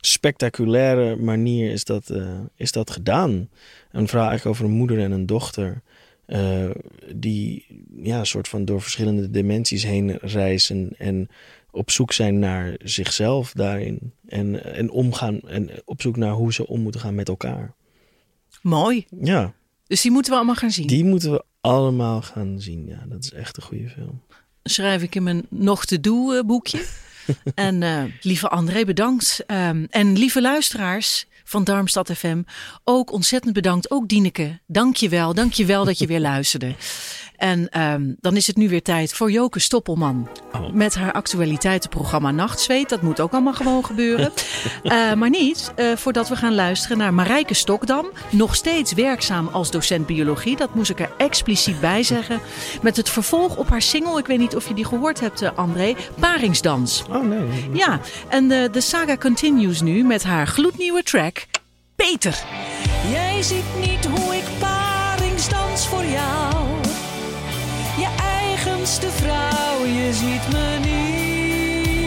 spectaculaire 0.00 1.16
manier 1.16 1.72
is 1.72 1.84
dat, 1.84 2.10
eh, 2.10 2.38
is 2.56 2.72
dat 2.72 2.90
gedaan. 2.90 3.48
Een 3.92 4.08
verhaal 4.08 4.28
eigenlijk 4.28 4.58
over 4.58 4.70
een 4.70 4.78
moeder 4.78 4.98
en 5.00 5.12
een 5.12 5.26
dochter. 5.26 5.82
eh, 6.26 6.70
die 7.14 7.66
ja, 8.02 8.24
soort 8.24 8.48
van 8.48 8.64
door 8.64 8.82
verschillende 8.82 9.30
dimensies 9.30 9.82
heen 9.84 10.18
reizen 10.20 10.90
en 10.98 11.28
op 11.70 11.90
zoek 11.90 12.12
zijn 12.12 12.38
naar 12.38 12.74
zichzelf 12.84 13.52
daarin. 13.52 14.12
En, 14.28 14.74
en 14.74 14.90
omgaan 14.90 15.40
en 15.40 15.70
op 15.84 16.00
zoek 16.02 16.16
naar 16.16 16.32
hoe 16.32 16.52
ze 16.52 16.66
om 16.66 16.80
moeten 16.80 17.00
gaan 17.00 17.14
met 17.14 17.28
elkaar. 17.28 17.74
Mooi. 18.62 19.06
Ja, 19.20 19.54
Dus 19.86 20.00
die 20.02 20.10
moeten 20.10 20.30
we 20.32 20.36
allemaal 20.36 20.54
gaan 20.56 20.70
zien. 20.70 20.86
die 20.86 21.04
moeten 21.04 21.30
we 21.32 21.44
allemaal 21.66 22.22
gaan 22.22 22.60
zien. 22.60 22.86
Ja, 22.86 23.04
dat 23.08 23.24
is 23.24 23.32
echt 23.32 23.56
een 23.56 23.62
goede 23.62 23.88
film. 23.88 24.22
schrijf 24.62 25.02
ik 25.02 25.14
in 25.14 25.22
mijn 25.22 25.46
nog 25.48 25.84
te 25.84 26.00
doen 26.00 26.46
boekje. 26.46 26.84
en 27.54 27.82
eh, 27.82 28.02
lieve 28.20 28.48
André, 28.48 28.84
bedankt. 28.84 29.44
Ehm, 29.46 29.86
en 29.90 30.18
lieve 30.18 30.40
luisteraars 30.40 31.26
van 31.44 31.64
Darmstad 31.64 32.12
FM, 32.12 32.42
ook 32.84 33.12
ontzettend 33.12 33.54
bedankt. 33.54 33.90
Ook 33.90 34.08
Dieneke, 34.08 34.60
dank 34.66 34.96
je 34.96 35.08
wel. 35.08 35.34
Dank 35.34 35.52
je 35.52 35.64
wel 35.64 35.84
dat 35.84 35.98
je 35.98 36.06
weer 36.06 36.20
luisterde. 36.32 36.74
En 37.36 37.68
ehm, 37.68 38.12
dan 38.20 38.36
is 38.36 38.46
het 38.46 38.56
nu 38.56 38.68
weer 38.68 38.82
tijd 38.82 39.12
voor 39.12 39.30
Joke 39.30 39.58
Stoppelman. 39.60 40.28
Oh. 40.52 40.72
Met 40.72 40.94
haar 40.94 41.12
actualiteitenprogramma 41.12 42.30
Nachtzweet. 42.30 42.88
Dat 42.88 43.02
moet 43.02 43.20
ook 43.20 43.32
allemaal 43.32 43.52
gewoon 43.52 43.84
gebeuren. 43.84 44.32
Eh, 44.82 45.12
maar 45.12 45.30
niet 45.30 45.72
eh, 45.76 45.96
voordat 45.96 46.28
we 46.28 46.36
gaan 46.36 46.54
luisteren 46.54 46.98
naar 46.98 47.14
Marijke 47.14 47.54
Stokdam. 47.54 48.06
Nog 48.30 48.54
steeds 48.54 48.92
werkzaam 48.92 49.48
als 49.48 49.70
docent 49.70 50.06
biologie. 50.06 50.56
Dat 50.56 50.74
moest 50.74 50.90
ik 50.90 51.00
er 51.00 51.10
expliciet 51.16 51.80
bij 51.80 52.02
zeggen. 52.02 52.40
Met 52.82 52.96
het 52.96 53.08
vervolg 53.08 53.56
op 53.56 53.68
haar 53.68 53.82
single. 53.82 54.18
Ik 54.18 54.26
weet 54.26 54.38
niet 54.38 54.56
of 54.56 54.68
je 54.68 54.74
die 54.74 54.84
gehoord 54.84 55.20
hebt, 55.20 55.42
eh, 55.42 55.50
André. 55.54 55.94
Paringsdans. 56.20 57.04
Oh 57.10 57.22
nee. 57.24 57.70
Ja, 57.72 58.00
en 58.28 58.48
de, 58.48 58.68
de 58.72 58.80
saga 58.80 59.16
continues 59.16 59.80
nu 59.80 60.04
met 60.04 60.24
haar 60.24 60.46
gloednieuwe 60.46 61.02
track. 61.02 61.46
Peter. 61.96 62.44
Jij 63.10 63.42
ziet 63.42 63.64
niet 63.80 64.04
hoe 64.04 64.36
ik 64.36 64.44
paringsdans 64.58 65.88
voor 65.88 66.04
jou. 66.04 66.35
Je 70.06 70.12
ziet 70.12 70.48
me 70.52 70.78
niet. 70.88 72.04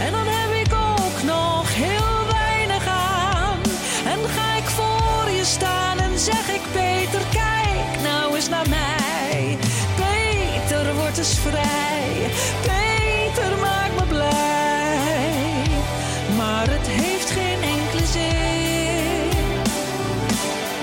En 0.00 0.12
dan 0.12 0.26
heb 0.26 0.66
ik 0.66 0.72
ook 0.74 1.22
nog 1.22 1.74
heel 1.74 2.26
weinig 2.32 2.86
aan. 2.86 3.58
En 4.04 4.18
ga 4.28 4.56
ik 4.56 4.64
voor 4.64 5.30
je 5.30 5.44
staan 5.44 5.98
en 5.98 6.18
zeg 6.18 6.48
ik 6.48 6.60
Peter, 6.72 7.20
kijk 7.30 8.02
nou 8.02 8.34
eens 8.34 8.48
naar 8.48 8.68
mij. 8.68 9.58
Peter, 9.96 10.94
word 10.94 11.18
eens 11.18 11.38
vrij. 11.38 12.30
Peter, 12.62 13.58
maak 13.58 13.90
me 13.98 14.04
blij. 14.08 15.62
Maar 16.36 16.66
het 16.70 16.88
heeft 16.88 17.30
geen 17.30 17.62
enkele 17.62 18.06
zin. 18.06 19.28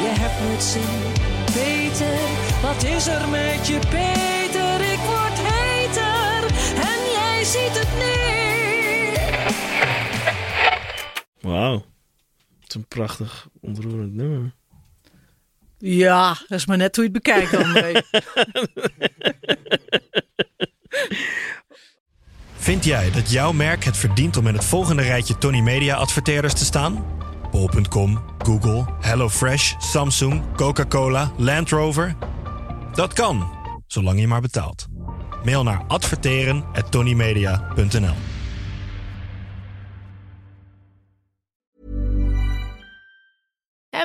Je 0.03 0.11
hebt 0.19 0.39
nooit 0.47 0.63
zin, 0.63 0.97
Peter. 1.45 2.19
Wat 2.61 2.83
is 2.83 3.07
er 3.07 3.27
met 3.29 3.67
je, 3.67 3.79
Peter? 3.89 4.16
Wauw. 11.47 11.85
Het 12.59 12.69
is 12.69 12.75
een 12.75 12.85
prachtig, 12.87 13.47
ontroerend 13.61 14.13
nummer. 14.13 14.53
Ja, 15.77 16.27
dat 16.47 16.57
is 16.57 16.65
maar 16.65 16.77
net 16.77 16.95
hoe 16.95 17.05
je 17.05 17.11
het 17.13 17.23
bekijkt, 17.23 17.55
André. 17.65 18.01
Vind 22.55 22.83
jij 22.83 23.11
dat 23.11 23.31
jouw 23.31 23.51
merk 23.51 23.83
het 23.83 23.97
verdient 23.97 24.37
om 24.37 24.47
in 24.47 24.53
het 24.53 24.65
volgende 24.65 25.01
rijtje 25.01 25.37
Tony 25.37 25.59
Media 25.59 25.95
adverteerders 25.95 26.53
te 26.53 26.65
staan? 26.65 27.05
Bol.com, 27.51 28.23
Google, 28.37 28.85
HelloFresh, 29.01 29.73
Samsung, 29.77 30.43
Coca-Cola, 30.55 31.31
Land 31.37 31.69
Rover? 31.69 32.15
Dat 32.93 33.13
kan, 33.13 33.49
zolang 33.87 34.19
je 34.19 34.27
maar 34.27 34.41
betaalt. 34.41 34.87
Mail 35.43 35.63
naar 35.63 35.83
adverteren@tonymedia.nl. 35.87 38.36